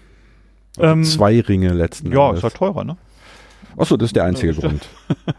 [0.79, 2.39] Ähm, zwei Ringe letzten Ja, Endes.
[2.39, 2.97] ist halt teurer, ne?
[3.77, 4.87] Achso, das ist der einzige Grund.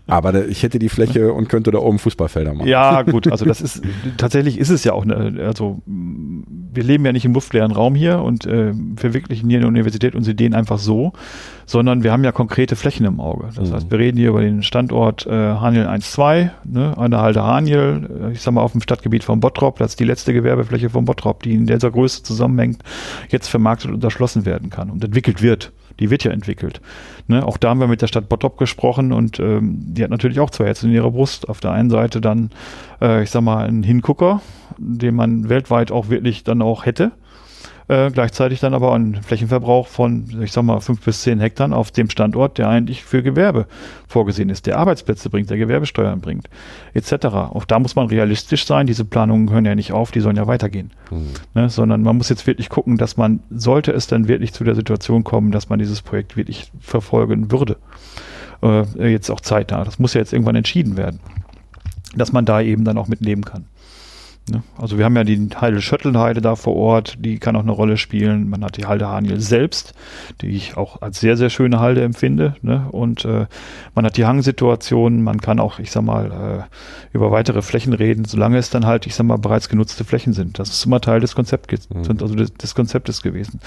[0.06, 2.68] Aber da, ich hätte die Fläche und könnte da oben Fußballfelder machen.
[2.68, 3.82] Ja, gut, also das ist,
[4.16, 8.20] tatsächlich ist es ja auch, eine, also wir leben ja nicht im luftleeren Raum hier
[8.20, 11.12] und äh, verwirklichen hier eine Universität unsere Ideen einfach so,
[11.64, 13.48] sondern wir haben ja konkrete Flächen im Auge.
[13.54, 13.74] Das mhm.
[13.74, 18.08] heißt, wir reden hier über den Standort äh, Haniel 1-2, ne, an der Halde Haniel,
[18.22, 21.04] äh, ich sag mal auf dem Stadtgebiet von Bottrop, das ist die letzte Gewerbefläche von
[21.04, 22.82] Bottrop, die in dieser Größe zusammenhängt,
[23.30, 26.80] jetzt vermarktet und erschlossen werden kann und entwickelt wird die wird ja entwickelt.
[27.26, 27.44] Ne?
[27.44, 30.50] Auch da haben wir mit der Stadt Bottrop gesprochen und ähm, die hat natürlich auch
[30.50, 31.48] zwei Herzen in ihrer Brust.
[31.48, 32.50] Auf der einen Seite dann,
[33.00, 34.40] äh, ich sag mal, einen Hingucker,
[34.78, 37.12] den man weltweit auch wirklich dann auch hätte
[37.88, 41.90] äh, gleichzeitig dann aber einen Flächenverbrauch von, ich sag mal, fünf bis zehn Hektar auf
[41.90, 43.66] dem Standort, der eigentlich für Gewerbe
[44.08, 46.48] vorgesehen ist, der Arbeitsplätze bringt, der Gewerbesteuern bringt,
[46.94, 47.26] etc.
[47.26, 48.86] Auch da muss man realistisch sein.
[48.86, 50.90] Diese Planungen hören ja nicht auf, die sollen ja weitergehen.
[51.10, 51.30] Mhm.
[51.54, 54.74] Ne, sondern man muss jetzt wirklich gucken, dass man, sollte es dann wirklich zu der
[54.74, 57.76] Situation kommen, dass man dieses Projekt wirklich verfolgen würde,
[58.62, 59.84] äh, jetzt auch zeitnah.
[59.84, 61.20] Das muss ja jetzt irgendwann entschieden werden,
[62.16, 63.66] dass man da eben dann auch mitnehmen kann.
[64.48, 64.62] Ne?
[64.78, 67.96] Also wir haben ja die Heide Schöttelheide da vor Ort, die kann auch eine Rolle
[67.96, 68.48] spielen.
[68.48, 69.92] Man hat die Halde Haniel selbst,
[70.40, 72.54] die ich auch als sehr, sehr schöne Halde empfinde.
[72.62, 72.86] Ne?
[72.92, 73.46] Und äh,
[73.94, 76.30] man hat die Hangsituation, man kann auch, ich sag mal,
[76.70, 80.32] äh, über weitere Flächen reden, solange es dann halt, ich sag mal, bereits genutzte Flächen
[80.32, 80.60] sind.
[80.60, 82.04] Das ist immer Teil des Konzepts, mhm.
[82.20, 83.58] also des, des, Konzeptes gewesen.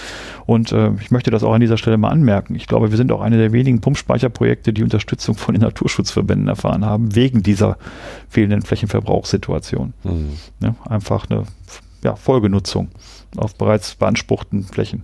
[0.45, 2.55] Und äh, ich möchte das auch an dieser Stelle mal anmerken.
[2.55, 6.85] Ich glaube, wir sind auch eine der wenigen Pumpspeicherprojekte, die Unterstützung von den Naturschutzverbänden erfahren
[6.85, 7.77] haben, wegen dieser
[8.29, 9.93] fehlenden Flächenverbrauchssituation.
[10.03, 10.29] Mhm.
[10.61, 10.68] Ja?
[10.69, 10.75] Ne?
[10.89, 11.43] Einfach eine
[12.03, 12.89] ja, Folgenutzung
[13.37, 15.03] auf bereits beanspruchten Flächen.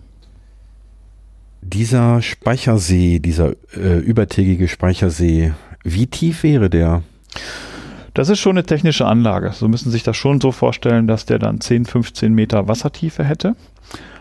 [1.62, 5.54] Dieser Speichersee, dieser äh, übertägige Speichersee,
[5.84, 7.02] wie tief wäre der?
[8.14, 9.52] Das ist schon eine technische Anlage.
[9.52, 13.24] So müssen Sie sich das schon so vorstellen, dass der dann 10, 15 Meter Wassertiefe
[13.24, 13.56] hätte.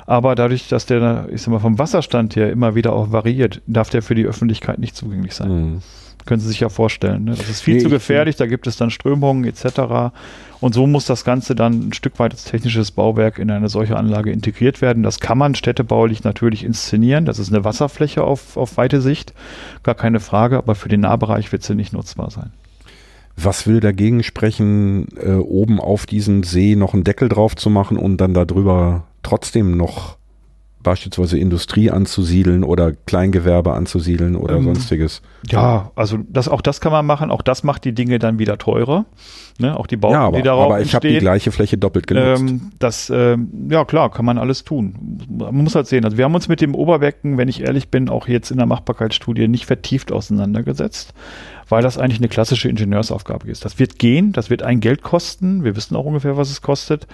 [0.07, 3.91] Aber dadurch, dass der, ich sag mal, vom Wasserstand her immer wieder auch variiert, darf
[3.91, 5.49] der für die Öffentlichkeit nicht zugänglich sein.
[5.49, 5.83] Mhm.
[6.27, 7.25] Können Sie sich ja vorstellen.
[7.25, 7.35] Ne?
[7.37, 10.13] Das ist viel nee, zu gefährlich, da gibt es dann Strömungen etc.
[10.61, 13.97] Und so muss das Ganze dann ein Stück weit als technisches Bauwerk in eine solche
[13.97, 15.03] Anlage integriert werden.
[15.03, 17.27] Das kann man städtebaulich natürlich inszenieren.
[17.27, 19.35] Das ist eine Wasserfläche auf, auf weite Sicht,
[19.83, 22.53] gar keine Frage, aber für den Nahbereich wird sie nicht nutzbar sein.
[23.37, 27.97] Was will dagegen sprechen, äh, oben auf diesen See noch einen Deckel drauf zu machen
[27.97, 30.17] und dann darüber trotzdem noch
[30.85, 35.23] beispielsweise Industrie anzusiedeln oder Kleingewerbe anzusiedeln oder ähm, sonstiges.
[35.51, 37.33] Ja, also das, auch das kann man machen.
[37.33, 39.07] Auch das macht die Dinge dann wieder teurer.
[39.59, 39.77] Ne?
[39.77, 42.43] Auch die Bauten, ja, aber, die darauf aber ich habe die gleiche Fläche doppelt genutzt.
[42.43, 45.19] Ähm, das, ähm, ja klar, kann man alles tun.
[45.29, 46.05] Man muss halt sehen.
[46.05, 48.67] Also wir haben uns mit dem Oberbecken, wenn ich ehrlich bin, auch jetzt in der
[48.67, 51.15] Machbarkeitsstudie nicht vertieft auseinandergesetzt
[51.69, 53.65] weil das eigentlich eine klassische Ingenieursaufgabe ist.
[53.65, 55.65] Das wird gehen, das wird ein Geld kosten.
[55.65, 57.07] Wir wissen auch ungefähr, was es kostet.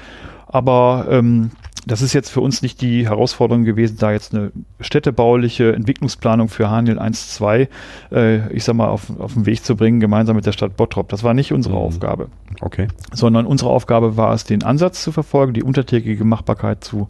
[0.46, 1.52] Aber ähm,
[1.86, 6.68] das ist jetzt für uns nicht die Herausforderung gewesen, da jetzt eine städtebauliche Entwicklungsplanung für
[6.68, 7.68] Hanel 1, 2,
[8.12, 11.08] äh, ich sag mal, auf, auf den Weg zu bringen, gemeinsam mit der Stadt Bottrop.
[11.08, 11.80] Das war nicht unsere mhm.
[11.80, 12.28] Aufgabe.
[12.60, 12.88] Okay.
[13.12, 17.08] Sondern unsere Aufgabe war es, den Ansatz zu verfolgen, die untertägige Machbarkeit zu,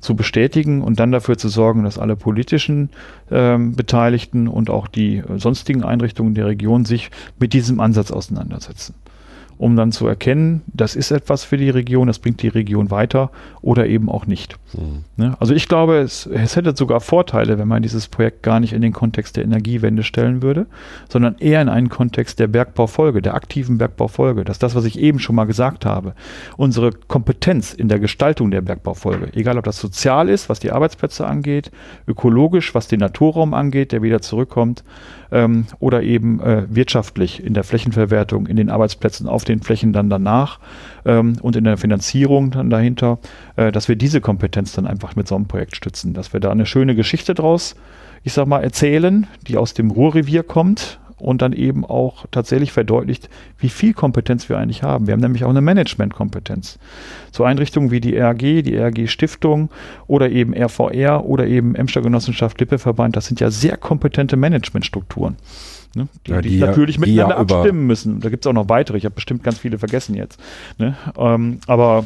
[0.00, 2.90] zu bestätigen und dann dafür zu sorgen, dass alle politischen
[3.30, 7.10] ähm, Beteiligten und auch die sonstigen Einrichtungen der Region sich
[7.40, 8.94] mit diesem Ansatz auseinandersetzen
[9.58, 13.30] um dann zu erkennen, das ist etwas für die Region, das bringt die Region weiter
[13.62, 14.56] oder eben auch nicht.
[14.74, 15.04] Mhm.
[15.16, 15.36] Ne?
[15.38, 18.82] Also ich glaube, es, es, hätte sogar Vorteile, wenn man dieses Projekt gar nicht in
[18.82, 20.66] den Kontext der Energiewende stellen würde,
[21.08, 24.44] sondern eher in einen Kontext der Bergbaufolge, der aktiven Bergbaufolge.
[24.44, 26.14] Dass das, was ich eben schon mal gesagt habe,
[26.56, 31.26] unsere Kompetenz in der Gestaltung der Bergbaufolge, egal ob das sozial ist, was die Arbeitsplätze
[31.26, 31.70] angeht,
[32.06, 34.84] ökologisch, was den Naturraum angeht, der wieder zurückkommt,
[35.34, 40.10] ähm, oder eben äh, wirtschaftlich in der Flächenverwertung, in den Arbeitsplätzen auf den Flächen dann
[40.10, 40.58] danach
[41.04, 43.18] ähm, und in der Finanzierung dann dahinter,
[43.56, 46.50] äh, dass wir diese Kompetenz dann einfach mit so einem Projekt stützen, dass wir da
[46.50, 47.76] eine schöne Geschichte draus,
[48.22, 53.30] ich sag mal, erzählen, die aus dem Ruhrrevier kommt, und dann eben auch tatsächlich verdeutlicht,
[53.58, 55.06] wie viel Kompetenz wir eigentlich haben.
[55.06, 56.78] Wir haben nämlich auch eine Managementkompetenz.
[57.32, 59.70] So Einrichtungen wie die RAG, die RAG Stiftung
[60.06, 65.36] oder eben RVR oder eben Emscher Genossenschaft Lippeverband, das sind ja sehr kompetente Managementstrukturen.
[65.96, 66.08] Ne?
[66.26, 68.20] Die, ja, die, die natürlich miteinander ja abstimmen müssen.
[68.20, 68.98] Da gibt es auch noch weitere.
[68.98, 70.40] Ich habe bestimmt ganz viele vergessen jetzt.
[70.78, 70.96] Ne?
[71.16, 72.04] Ähm, aber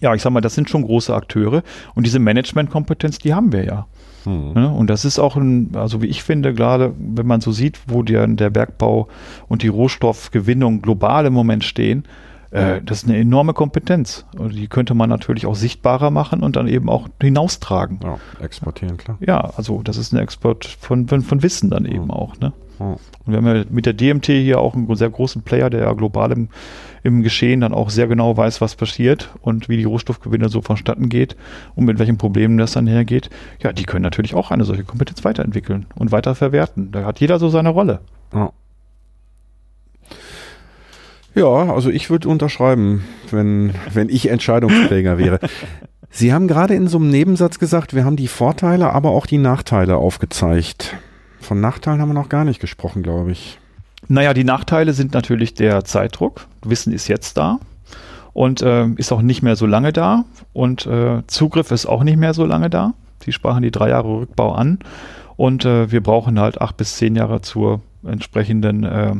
[0.00, 1.62] ja, ich sag mal, das sind schon große Akteure
[1.94, 3.86] und diese Managementkompetenz, die haben wir ja.
[4.26, 4.56] Mhm.
[4.56, 8.02] Und das ist auch ein, also wie ich finde, gerade wenn man so sieht, wo
[8.02, 9.08] der, der Bergbau
[9.48, 12.04] und die Rohstoffgewinnung global im Moment stehen,
[12.50, 14.24] äh, das ist eine enorme Kompetenz.
[14.36, 18.00] Und die könnte man natürlich auch sichtbarer machen und dann eben auch hinaustragen.
[18.02, 19.18] Ja, exportieren, klar.
[19.20, 22.10] Ja, also das ist ein Export von, von, von Wissen dann eben mhm.
[22.10, 22.38] auch.
[22.38, 22.52] Ne?
[22.78, 25.92] Und wir haben ja mit der DMT hier auch einen sehr großen Player, der ja
[25.92, 26.48] global im,
[27.02, 31.08] im Geschehen dann auch sehr genau weiß, was passiert und wie die Rohstoffgewinne so vonstatten
[31.08, 31.36] geht
[31.74, 33.30] und mit welchen Problemen das dann hergeht.
[33.62, 36.92] Ja, die können natürlich auch eine solche Kompetenz weiterentwickeln und weiter verwerten.
[36.92, 38.00] Da hat jeder so seine Rolle.
[38.32, 38.52] Ja.
[41.34, 45.38] Ja, also ich würde unterschreiben, wenn, wenn ich Entscheidungsträger wäre.
[46.10, 49.36] Sie haben gerade in so einem Nebensatz gesagt, wir haben die Vorteile, aber auch die
[49.36, 50.96] Nachteile aufgezeigt.
[51.46, 53.60] Von Nachteilen haben wir noch gar nicht gesprochen, glaube ich.
[54.08, 56.48] Naja, die Nachteile sind natürlich der Zeitdruck.
[56.64, 57.60] Wissen ist jetzt da
[58.32, 62.16] und äh, ist auch nicht mehr so lange da und äh, Zugriff ist auch nicht
[62.16, 62.94] mehr so lange da.
[63.24, 64.80] Sie sprachen die drei Jahre Rückbau an
[65.36, 69.14] und äh, wir brauchen halt acht bis zehn Jahre zur entsprechenden äh,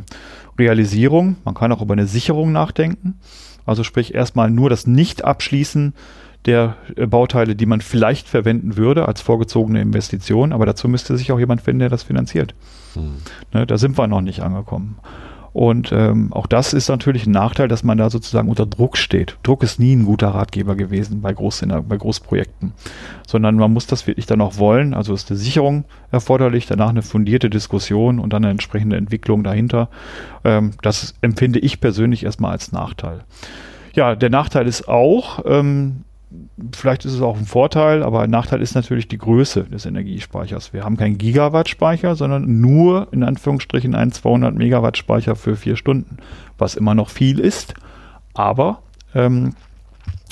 [0.59, 1.37] Realisierung.
[1.45, 3.20] Man kann auch über eine Sicherung nachdenken.
[3.66, 5.95] Also sprich erstmal nur das Nicht-Abschließen
[6.47, 11.32] der äh, Bauteile, die man vielleicht verwenden würde als vorgezogene Investition, aber dazu müsste sich
[11.32, 12.55] auch jemand finden, der das finanziert.
[12.94, 13.16] Hm.
[13.53, 14.99] Ne, da sind wir noch nicht angekommen.
[15.57, 19.38] Und ähm, auch das ist natürlich ein Nachteil, dass man da sozusagen unter Druck steht.
[19.42, 22.74] Druck ist nie ein guter Ratgeber gewesen bei, Groß bei Großprojekten,
[23.26, 24.92] sondern man muss das wirklich dann auch wollen.
[24.92, 29.88] Also ist eine Sicherung erforderlich, danach eine fundierte Diskussion und dann eine entsprechende Entwicklung dahinter.
[30.44, 33.24] Ähm, das empfinde ich persönlich erstmal als Nachteil.
[33.94, 36.03] Ja, der Nachteil ist auch, ähm,
[36.72, 40.72] vielleicht ist es auch ein Vorteil, aber ein Nachteil ist natürlich die Größe des Energiespeichers.
[40.72, 46.18] Wir haben keinen Gigawatt-Speicher, sondern nur in Anführungsstrichen einen 200 Megawatt-Speicher für vier Stunden,
[46.59, 47.74] was immer noch viel ist,
[48.35, 48.83] aber
[49.14, 49.55] ähm,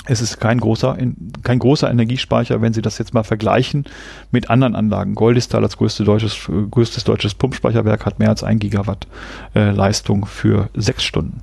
[0.07, 0.97] es ist kein großer,
[1.41, 3.85] kein großer Energiespeicher, wenn Sie das jetzt mal vergleichen
[4.31, 5.15] mit anderen Anlagen.
[5.15, 9.07] Goldistal als größte deutsches, größtes deutsches Pumpspeicherwerk hat mehr als ein Gigawatt
[9.55, 11.41] äh, Leistung für sechs Stunden.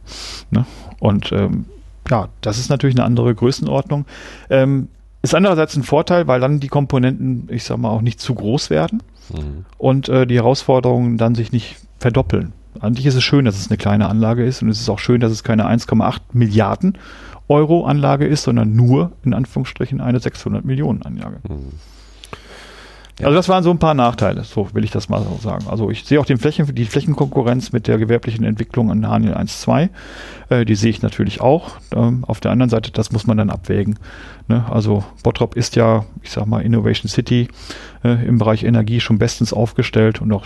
[0.51, 0.65] Ne?
[1.01, 1.65] Und ähm,
[2.11, 4.07] ja, das ist natürlich eine andere Größenordnung.
[4.51, 4.89] Ähm,
[5.23, 8.71] ist andererseits ein Vorteil, weil dann die Komponenten, ich sag mal, auch nicht zu groß
[8.71, 9.65] werden mhm.
[9.79, 12.53] und äh, die Herausforderungen dann sich nicht verdoppeln.
[12.81, 15.21] Eigentlich ist es schön, dass es eine kleine Anlage ist und es ist auch schön,
[15.21, 16.99] dass es keine 1,8 Milliarden
[17.49, 21.37] Euro Anlage ist, sondern nur in Anführungsstrichen eine 600 Millionen Anlage.
[21.49, 21.73] Mhm.
[23.23, 23.29] Ja.
[23.29, 25.67] Also das waren so ein paar Nachteile, so will ich das mal so sagen.
[25.69, 29.91] Also ich sehe auch den Flächen, die Flächenkonkurrenz mit der gewerblichen Entwicklung an Haniel 1.2,
[30.49, 31.77] äh, die sehe ich natürlich auch.
[31.95, 33.97] Ähm, auf der anderen Seite, das muss man dann abwägen.
[34.49, 34.65] Ne?
[34.69, 37.47] Also Bottrop ist ja, ich sag mal, Innovation City
[38.03, 40.45] äh, im Bereich Energie schon bestens aufgestellt und auch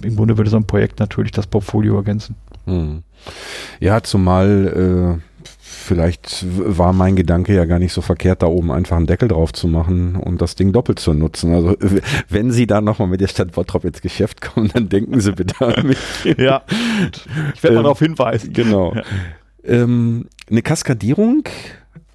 [0.00, 2.34] im Grunde würde so ein Projekt natürlich das Portfolio ergänzen.
[2.64, 3.02] Hm.
[3.78, 5.35] Ja, zumal äh
[5.86, 9.52] vielleicht war mein Gedanke ja gar nicht so verkehrt, da oben einfach einen Deckel drauf
[9.52, 11.54] zu machen und das Ding doppelt zu nutzen.
[11.54, 11.76] Also
[12.28, 15.64] wenn Sie da nochmal mit der Stadt Bottrop ins Geschäft kommen, dann denken Sie bitte
[15.64, 15.98] an mich.
[16.38, 16.62] ja,
[17.54, 18.52] ich werde mal ähm, darauf hinweisen.
[18.52, 18.94] Genau.
[18.94, 19.02] Ja.
[19.64, 21.44] Ähm, eine Kaskadierung,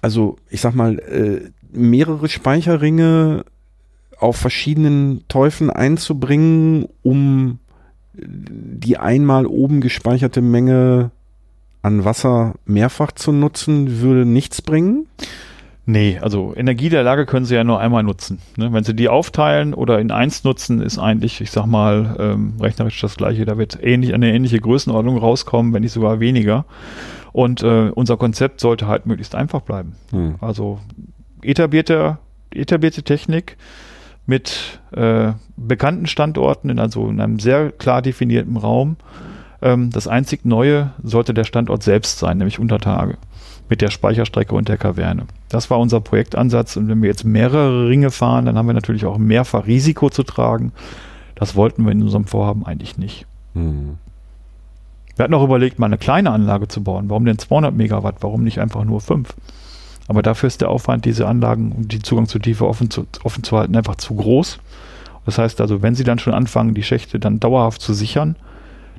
[0.00, 3.44] also ich sag mal, äh, mehrere Speicherringe
[4.18, 7.58] auf verschiedenen Teufen einzubringen, um
[8.14, 11.10] die einmal oben gespeicherte Menge
[11.82, 15.06] an Wasser mehrfach zu nutzen, würde nichts bringen?
[15.84, 18.38] Nee, also Energie der Lage können sie ja nur einmal nutzen.
[18.56, 18.72] Ne?
[18.72, 23.00] Wenn sie die aufteilen oder in eins nutzen, ist eigentlich, ich sag mal, ähm, rechnerisch
[23.00, 23.44] das gleiche.
[23.44, 26.66] Da wird ähnlich, eine ähnliche Größenordnung rauskommen, wenn nicht sogar weniger.
[27.32, 29.96] Und äh, unser Konzept sollte halt möglichst einfach bleiben.
[30.10, 30.36] Hm.
[30.40, 30.78] Also
[31.42, 32.18] etablierte,
[32.54, 33.56] etablierte Technik
[34.24, 38.96] mit äh, bekannten Standorten, in, also in einem sehr klar definierten Raum
[39.62, 43.16] ähm, das einzig Neue sollte der Standort selbst sein, nämlich Untertage
[43.68, 45.24] mit der Speicherstrecke und der Kaverne.
[45.48, 46.76] Das war unser Projektansatz.
[46.76, 50.24] Und wenn wir jetzt mehrere Ringe fahren, dann haben wir natürlich auch mehrfach Risiko zu
[50.24, 50.72] tragen.
[51.34, 53.26] Das wollten wir in unserem Vorhaben eigentlich nicht.
[53.54, 53.96] Hm.
[55.16, 57.08] Wir hatten auch überlegt, mal eine kleine Anlage zu bauen.
[57.08, 58.16] Warum denn 200 Megawatt?
[58.20, 59.34] Warum nicht einfach nur 5?
[60.08, 63.44] Aber dafür ist der Aufwand, diese Anlagen, um die Zugang zur Tiefe offen zu, offen
[63.44, 64.58] zu halten, einfach zu groß.
[65.24, 68.36] Das heißt also, wenn Sie dann schon anfangen, die Schächte dann dauerhaft zu sichern,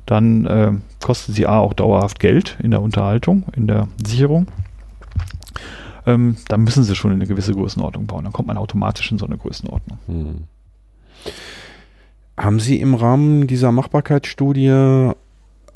[0.06, 4.48] dann äh, kostet sie A auch dauerhaft Geld in der Unterhaltung, in der Sicherung.
[6.06, 8.24] Ähm, dann müssen sie schon in eine gewisse Größenordnung bauen.
[8.24, 9.98] Dann kommt man automatisch in so eine Größenordnung.
[10.06, 10.44] Hm.
[12.36, 15.12] Haben Sie im Rahmen dieser Machbarkeitsstudie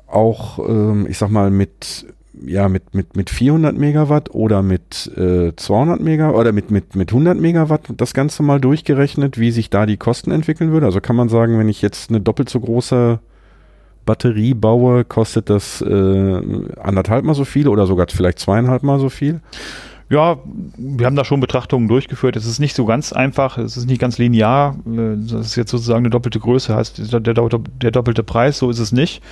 [0.06, 2.06] auch, ähm, ich sag mal, mit
[2.44, 7.10] ja, mit, mit, mit 400 Megawatt oder mit äh, 200 Megawatt oder mit, mit, mit
[7.10, 10.86] 100 Megawatt das Ganze mal durchgerechnet, wie sich da die Kosten entwickeln würde.
[10.86, 13.18] Also kann man sagen, wenn ich jetzt eine doppelt so große
[14.08, 16.40] Batterie baue, kostet das äh,
[16.82, 19.42] anderthalb mal so viel oder sogar vielleicht zweieinhalb mal so viel?
[20.08, 20.38] Ja,
[20.78, 22.34] wir haben da schon Betrachtungen durchgeführt.
[22.36, 24.76] Es ist nicht so ganz einfach, es ist nicht ganz linear.
[24.86, 28.78] Das ist jetzt sozusagen eine doppelte Größe, heißt der, der, der doppelte Preis, so ist
[28.78, 29.22] es nicht.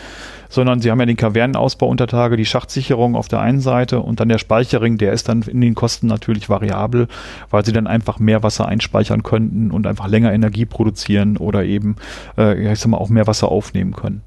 [0.51, 4.21] Sondern sie haben ja den Kavernenausbau unter Tage, die Schachtsicherung auf der einen Seite und
[4.21, 7.09] dann der Speicherring, der ist dann in den Kosten natürlich variabel,
[7.49, 11.97] weil sie dann einfach mehr Wasser einspeichern könnten und einfach länger Energie produzieren oder eben,
[12.37, 14.21] äh, ich sag mal, auch mehr Wasser aufnehmen können.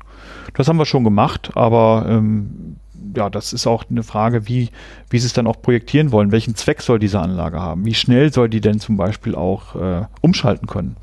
[0.53, 2.77] Das haben wir schon gemacht, aber ähm,
[3.15, 4.69] ja, das ist auch eine Frage, wie,
[5.09, 6.31] wie sie es dann auch projektieren wollen.
[6.31, 7.85] Welchen Zweck soll diese Anlage haben?
[7.85, 10.97] Wie schnell soll die denn zum Beispiel auch äh, umschalten können?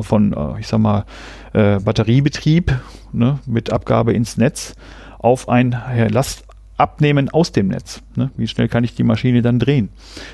[0.00, 1.04] Von, äh, ich sag mal,
[1.52, 2.74] äh, Batteriebetrieb
[3.12, 4.74] ne, mit Abgabe ins Netz
[5.18, 8.02] auf ein äh, Lastabnehmen aus dem Netz.
[8.16, 8.30] Ne?
[8.36, 9.90] Wie schnell kann ich die Maschine dann drehen?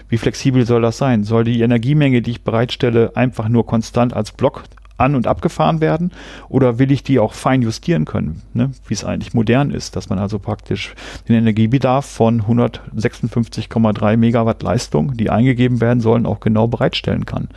[0.08, 1.24] Wie flexibel soll das sein?
[1.24, 4.64] Soll die Energiemenge, die ich bereitstelle, einfach nur konstant als Block
[5.02, 6.12] an- und abgefahren werden?
[6.48, 8.70] Oder will ich die auch fein justieren können, ne?
[8.86, 10.94] wie es eigentlich modern ist, dass man also praktisch
[11.28, 17.48] den Energiebedarf von 156,3 Megawatt Leistung, die eingegeben werden sollen, auch genau bereitstellen kann.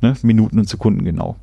[0.00, 0.14] Ne?
[0.22, 1.36] Minuten und Sekunden genau.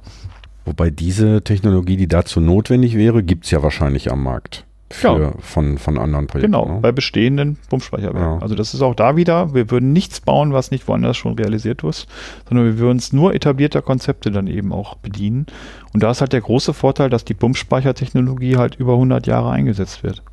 [0.65, 5.33] Wobei diese Technologie, die dazu notwendig wäre, gibt es ja wahrscheinlich am Markt für, ja.
[5.39, 6.51] von, von anderen Projekten.
[6.51, 6.79] Genau, ne?
[6.81, 8.21] bei bestehenden Pumpspeicherwerken.
[8.21, 8.39] Ja.
[8.39, 11.83] Also das ist auch da wieder, wir würden nichts bauen, was nicht woanders schon realisiert
[11.83, 12.07] ist,
[12.47, 15.45] sondern wir würden uns nur etablierter Konzepte dann eben auch bedienen.
[15.93, 20.03] Und da ist halt der große Vorteil, dass die Pumpspeichertechnologie halt über 100 Jahre eingesetzt
[20.03, 20.23] wird.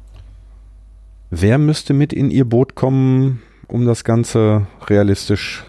[1.30, 5.64] Wer müsste mit in Ihr Boot kommen, um das Ganze realistisch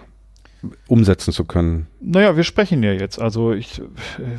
[0.87, 1.87] umsetzen zu können?
[1.99, 3.21] Naja, wir sprechen ja jetzt.
[3.21, 3.81] Also ich,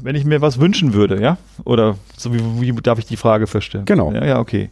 [0.02, 1.38] wenn ich mir was wünschen würde, ja?
[1.64, 3.84] Oder so wie, wie darf ich die Frage verstehen?
[3.84, 4.12] Genau.
[4.12, 4.70] Ja, ja, okay.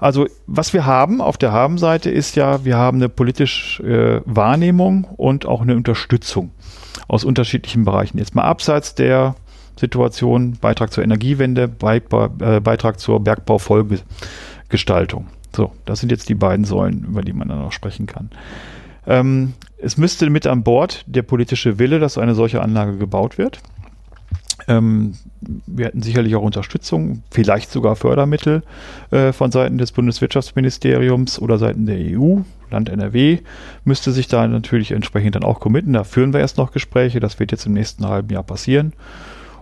[0.00, 5.04] Also was wir haben auf der Habenseite ist ja, wir haben eine politische äh, Wahrnehmung
[5.04, 6.52] und auch eine Unterstützung
[7.08, 8.18] aus unterschiedlichen Bereichen.
[8.18, 9.34] Jetzt mal abseits der
[9.78, 15.26] Situation, Beitrag zur Energiewende, Beitrag, äh, Beitrag zur Bergbaufolgegestaltung.
[15.54, 18.30] So, das sind jetzt die beiden Säulen, über die man dann noch sprechen kann.
[19.08, 23.60] Ähm, es müsste mit an Bord der politische Wille, dass eine solche Anlage gebaut wird.
[24.68, 25.14] Ähm,
[25.66, 28.62] wir hätten sicherlich auch Unterstützung, vielleicht sogar Fördermittel
[29.10, 32.40] äh, von Seiten des Bundeswirtschaftsministeriums oder Seiten der EU.
[32.70, 33.38] Land NRW
[33.84, 35.94] müsste sich da natürlich entsprechend dann auch committen.
[35.94, 37.18] Da führen wir erst noch Gespräche.
[37.18, 38.92] Das wird jetzt im nächsten halben Jahr passieren.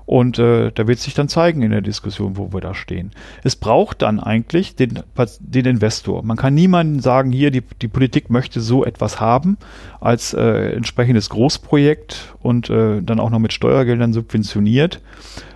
[0.07, 3.11] Und äh, da wird sich dann zeigen in der Diskussion, wo wir da stehen.
[3.43, 5.01] Es braucht dann eigentlich den,
[5.41, 6.23] den Investor.
[6.23, 9.59] Man kann niemandem sagen, hier, die, die Politik möchte so etwas haben
[10.01, 15.03] als äh, entsprechendes Großprojekt und äh, dann auch noch mit Steuergeldern subventioniert,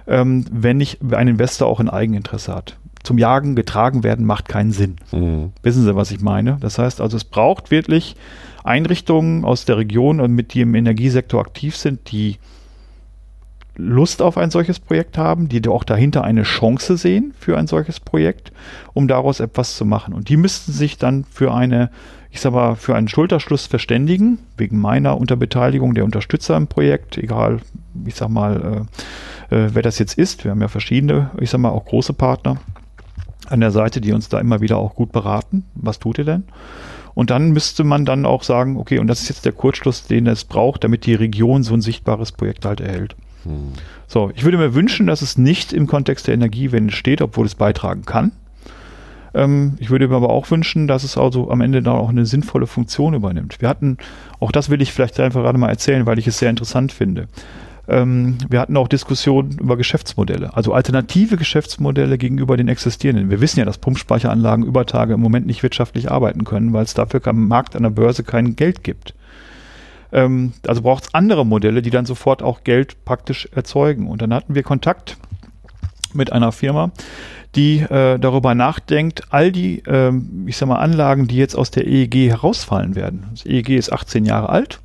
[0.09, 2.77] ähm, wenn nicht ein Investor auch ein Eigeninteresse hat.
[3.05, 4.97] Zum Jagen getragen werden macht keinen Sinn.
[5.13, 5.53] Mhm.
[5.63, 6.59] Wissen Sie, was ich meine?
[6.61, 8.17] Das heißt also, es braucht wirklich
[8.65, 12.37] Einrichtungen aus der Region, mit die im Energiesektor aktiv sind, die
[13.81, 18.01] Lust auf ein solches Projekt haben, die auch dahinter eine Chance sehen für ein solches
[18.01, 18.53] Projekt,
[18.93, 20.15] um daraus etwas zu machen.
[20.15, 21.91] Und die müssten sich dann für eine,
[22.31, 27.61] ich sag mal, für einen Schulterschluss verständigen, wegen meiner Unterbeteiligung der Unterstützer im Projekt, egal,
[28.05, 28.87] ich sag mal,
[29.51, 30.45] äh, äh, wer das jetzt ist.
[30.45, 32.59] Wir haben ja verschiedene, ich sag mal, auch große Partner
[33.49, 35.65] an der Seite, die uns da immer wieder auch gut beraten.
[35.75, 36.45] Was tut ihr denn?
[37.15, 40.27] Und dann müsste man dann auch sagen, okay, und das ist jetzt der Kurzschluss, den
[40.27, 43.17] es braucht, damit die Region so ein sichtbares Projekt halt erhält.
[44.07, 47.55] So, ich würde mir wünschen, dass es nicht im Kontext der Energiewende steht, obwohl es
[47.55, 48.33] beitragen kann.
[49.35, 52.27] Ähm, ich würde mir aber auch wünschen, dass es also am Ende da auch eine
[52.27, 53.61] sinnvolle Funktion übernimmt.
[53.61, 53.99] Wir hatten,
[54.41, 57.29] auch das will ich vielleicht einfach gerade mal erzählen, weil ich es sehr interessant finde.
[57.89, 63.31] Ähm, wir hatten auch Diskussionen über Geschäftsmodelle, also alternative Geschäftsmodelle gegenüber den existierenden.
[63.31, 66.95] Wir wissen ja, dass Pumpspeicheranlagen über Tage im Moment nicht wirtschaftlich arbeiten können, weil es
[66.95, 69.15] dafür am Markt an der Börse kein Geld gibt.
[70.13, 74.09] Ähm, also braucht es andere Modelle, die dann sofort auch Geld praktisch erzeugen.
[74.09, 75.17] Und dann hatten wir Kontakt
[76.13, 76.91] mit einer Firma,
[77.55, 81.87] die äh, darüber nachdenkt, all die, ähm, ich sag mal, Anlagen, die jetzt aus der
[81.87, 83.27] EEG herausfallen werden.
[83.31, 84.81] Das EEG ist 18 Jahre alt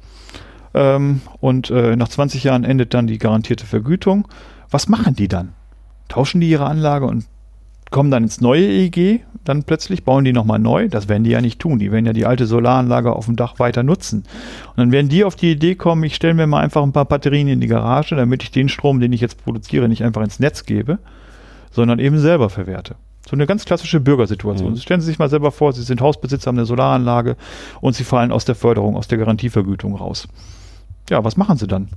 [0.74, 4.28] ähm, und äh, nach 20 Jahren endet dann die garantierte Vergütung.
[4.70, 5.54] Was machen die dann?
[6.08, 7.26] Tauschen die ihre Anlage und
[7.92, 10.90] kommen dann ins neue EEG, dann plötzlich bauen die nochmal neu.
[10.90, 11.80] Das werden die ja nicht tun.
[11.80, 14.24] Die werden ja die alte Solaranlage auf dem Dach weiter nutzen.
[14.70, 17.06] Und dann werden die auf die Idee kommen, ich stelle mir mal einfach ein paar
[17.06, 20.40] Batterien in die Garage, damit ich den Strom, den ich jetzt produziere, nicht einfach ins
[20.40, 20.98] Netz gebe,
[21.72, 22.96] sondern eben selber verwerte.
[23.28, 24.72] So eine ganz klassische Bürgersituation.
[24.72, 24.78] Mhm.
[24.78, 27.38] Stellen Sie sich mal selber vor, Sie sind Hausbesitzer, haben eine Solaranlage
[27.82, 30.28] und Sie fallen aus der Förderung, aus der Garantievergütung raus.
[31.10, 31.90] Ja, was machen Sie dann?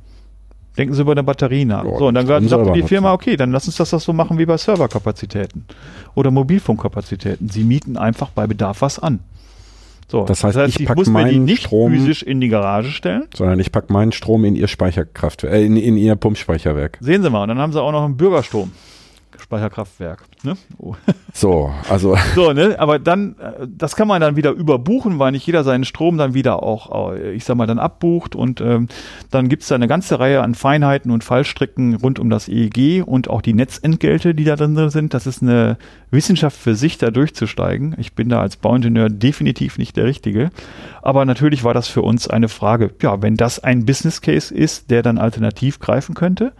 [0.79, 1.85] Denken Sie über eine Batterie nach.
[1.85, 4.39] Ja, so, und dann sagt die Firma, okay, dann lass uns das, das so machen
[4.39, 5.65] wie bei Serverkapazitäten
[6.15, 7.49] oder Mobilfunkkapazitäten.
[7.49, 9.19] Sie mieten einfach bei Bedarf was an.
[10.11, 12.49] So, das heißt, das heißt ich, ich muss mir die nicht Strom, physisch in die
[12.49, 13.25] Garage stellen.
[13.35, 16.97] Sondern ich packe meinen Strom in ihr Speicherkraftwerk, äh, in, in ihr Pumpspeicherwerk.
[17.01, 18.73] Sehen Sie mal, und dann haben Sie auch noch einen Bürgerstrom.
[19.49, 20.25] Speicherkraftwerk.
[20.43, 20.59] Ne?
[20.77, 20.95] Oh.
[21.33, 22.17] So, also.
[22.35, 22.77] So, ne?
[22.79, 26.35] Aber dann, äh, das kann man dann wieder überbuchen, weil nicht jeder seinen Strom dann
[26.35, 28.89] wieder auch, äh, ich sag mal, dann abbucht und ähm,
[29.31, 33.31] dann gibt's da eine ganze Reihe an Feinheiten und Fallstricken rund um das EEG und
[33.31, 35.15] auch die Netzentgelte, die da drin sind.
[35.15, 35.79] Das ist eine
[36.11, 37.97] Wissenschaft für sich, da durchzusteigen.
[37.97, 40.51] Ich bin da als Bauingenieur definitiv nicht der Richtige.
[41.01, 44.91] Aber natürlich war das für uns eine Frage, ja, wenn das ein Business Case ist,
[44.91, 46.53] der dann alternativ greifen könnte,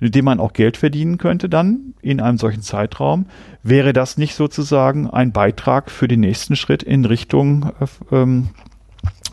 [0.00, 3.26] mit dem man auch Geld verdienen könnte dann in einem solchen Zeitraum,
[3.62, 8.48] wäre das nicht sozusagen ein Beitrag für den nächsten Schritt in Richtung, äh, ähm,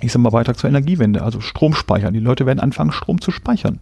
[0.01, 2.13] ich sag mal, Beitrag zur Energiewende, also Strom speichern.
[2.13, 3.79] Die Leute werden anfangen, Strom zu speichern.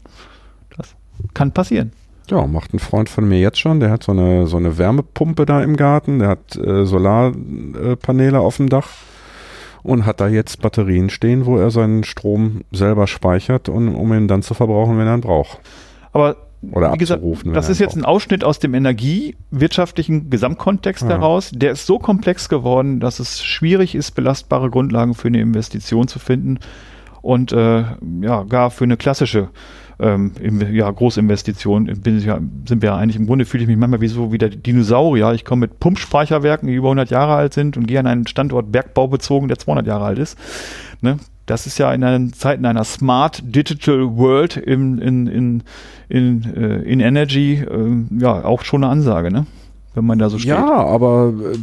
[0.77, 0.95] Das
[1.33, 1.91] kann passieren.
[2.29, 3.79] Ja, macht ein Freund von mir jetzt schon.
[3.79, 6.19] Der hat so eine, so eine Wärmepumpe da im Garten.
[6.19, 8.89] Der hat äh, Solarpaneele auf dem Dach
[9.83, 14.27] und hat da jetzt Batterien stehen, wo er seinen Strom selber speichert, und, um ihn
[14.27, 15.59] dann zu verbrauchen, wenn er ihn braucht.
[16.11, 16.37] Aber
[16.71, 21.09] oder Wie gesagt, das ist jetzt ein Ausschnitt aus dem energiewirtschaftlichen Gesamtkontext ja.
[21.09, 21.51] daraus.
[21.51, 26.19] Der ist so komplex geworden, dass es schwierig ist, belastbare Grundlagen für eine Investition zu
[26.19, 26.59] finden
[27.21, 27.83] und äh,
[28.21, 29.49] ja gar für eine klassische
[29.99, 30.33] ähm,
[30.71, 34.01] ja, Großinvestition bin ich ja, sind wir ja eigentlich im Grunde fühle ich mich manchmal
[34.01, 35.33] wie so wie der Dinosaurier.
[35.33, 38.71] Ich komme mit Pumpspeicherwerken, die über 100 Jahre alt sind und gehe an einen Standort
[38.71, 40.37] Bergbau bezogen, der 200 Jahre alt ist.
[41.01, 41.17] Ne?
[41.45, 45.63] Das ist ja in einer Zeit in einer Smart Digital World in, in, in,
[46.09, 49.45] in, äh, in Energy äh, ja auch schon eine Ansage, ne?
[49.93, 50.49] Wenn man da so steht.
[50.49, 51.57] Ja, aber äh,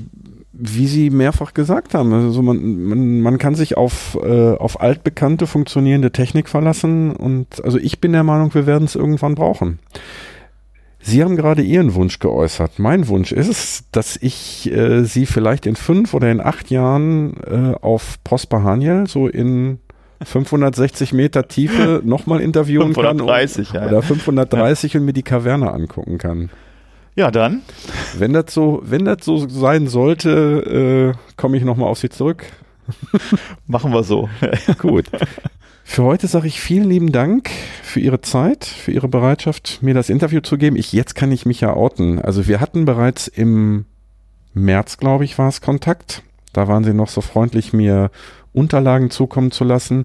[0.52, 5.46] wie Sie mehrfach gesagt haben, also man, man, man kann sich auf, äh, auf altbekannte
[5.46, 9.78] funktionierende Technik verlassen und also ich bin der Meinung, wir werden es irgendwann brauchen.
[11.02, 12.78] Sie haben gerade Ihren Wunsch geäußert.
[12.78, 17.74] Mein Wunsch ist dass ich äh, Sie vielleicht in fünf oder in acht Jahren äh,
[17.80, 19.80] auf Prosper Haniel so in
[20.24, 23.76] 560 Meter Tiefe nochmal interviewen 530, kann.
[23.76, 23.90] Und, ja.
[23.90, 25.00] Oder 530 ja.
[25.00, 26.50] und mir die Kaverne angucken kann.
[27.14, 27.62] Ja, dann.
[28.16, 32.44] Wenn das so, wenn das so sein sollte, äh, komme ich nochmal auf Sie zurück.
[33.66, 34.28] Machen wir so.
[34.78, 35.06] Gut.
[35.84, 37.50] Für heute sage ich vielen lieben Dank
[37.82, 40.76] für Ihre Zeit, für Ihre Bereitschaft, mir das Interview zu geben.
[40.76, 42.18] Ich, jetzt kann ich mich ja outen.
[42.18, 43.84] Also wir hatten bereits im
[44.54, 46.22] März, glaube ich, war es Kontakt.
[46.52, 48.10] Da waren Sie noch so freundlich, mir
[48.52, 50.04] Unterlagen zukommen zu lassen.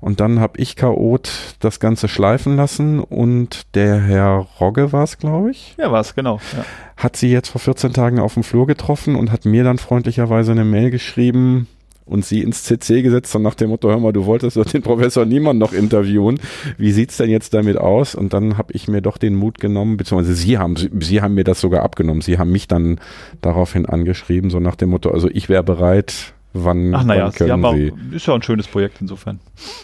[0.00, 5.18] Und dann habe ich Chaot das Ganze schleifen lassen und der Herr Rogge war es,
[5.18, 5.74] glaube ich.
[5.78, 6.38] Ja, war es, genau.
[6.56, 6.64] Ja.
[6.96, 10.52] Hat sie jetzt vor 14 Tagen auf dem Flur getroffen und hat mir dann freundlicherweise
[10.52, 11.66] eine Mail geschrieben,
[12.06, 14.82] und sie ins CC gesetzt und nach dem Motto, hör mal, du wolltest doch den
[14.82, 16.40] Professor Niemann noch interviewen.
[16.78, 18.14] Wie sieht's denn jetzt damit aus?
[18.14, 21.34] Und dann habe ich mir doch den Mut genommen, beziehungsweise sie haben, sie, sie haben
[21.34, 22.22] mir das sogar abgenommen.
[22.22, 23.00] Sie haben mich dann
[23.40, 27.64] daraufhin angeschrieben, so nach dem Motto, also ich wäre bereit, wann, Ach naja, wann können
[27.64, 27.92] auch, Sie?
[28.12, 29.40] ist ja ein schönes Projekt insofern.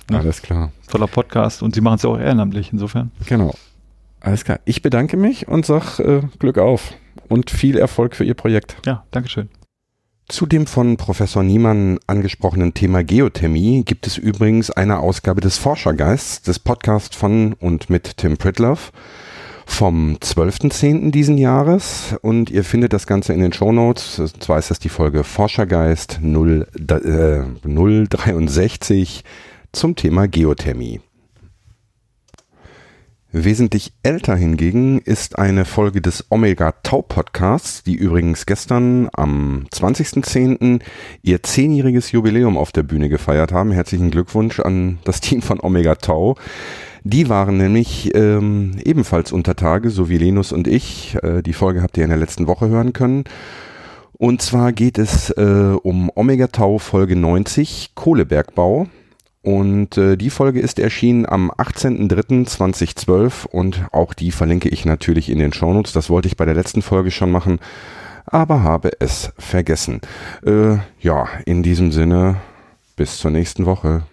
[0.09, 0.18] Ne?
[0.18, 0.73] Alles klar.
[0.89, 3.11] Toller Podcast und Sie machen es ja auch ehrenamtlich insofern.
[3.27, 3.55] Genau.
[4.20, 4.61] Alles klar.
[4.64, 6.95] Ich bedanke mich und sag äh, Glück auf
[7.29, 8.77] und viel Erfolg für Ihr Projekt.
[8.87, 9.49] Ja, Dankeschön.
[10.33, 16.41] Zu dem von Professor Niemann angesprochenen Thema Geothermie gibt es übrigens eine Ausgabe des Forschergeists,
[16.41, 18.93] des Podcasts von und mit Tim Pritloff
[19.66, 21.11] vom 12.10.
[21.11, 24.20] diesen Jahres und ihr findet das Ganze in den Shownotes.
[24.20, 29.24] Und zwar ist das die Folge Forschergeist 0, äh, 063
[29.72, 31.03] zum Thema Geothermie.
[33.35, 40.83] Wesentlich älter hingegen ist eine Folge des Omega Tau Podcasts, die übrigens gestern am 20.10.
[41.22, 43.72] ihr zehnjähriges Jubiläum auf der Bühne gefeiert haben.
[43.72, 46.37] Herzlichen Glückwunsch an das Team von Omega Tau.
[47.05, 51.16] Die waren nämlich ähm, ebenfalls unter Tage, so wie Lenus und ich.
[51.22, 53.24] Äh, die Folge habt ihr in der letzten Woche hören können.
[54.12, 58.89] Und zwar geht es äh, um Omega Tau Folge 90, Kohlebergbau.
[59.43, 65.40] Und äh, die Folge ist erschienen am 18.03.2012 und auch die verlinke ich natürlich in
[65.40, 65.93] den Shownotes.
[65.93, 67.59] Das wollte ich bei der letzten Folge schon machen,
[68.24, 70.01] aber habe es vergessen.
[70.47, 72.36] Äh, ja, in diesem Sinne,
[72.95, 74.05] bis zur nächsten Woche.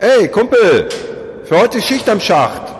[0.00, 0.90] Ey, Kumpel,
[1.44, 2.73] für heute Schicht am Schacht.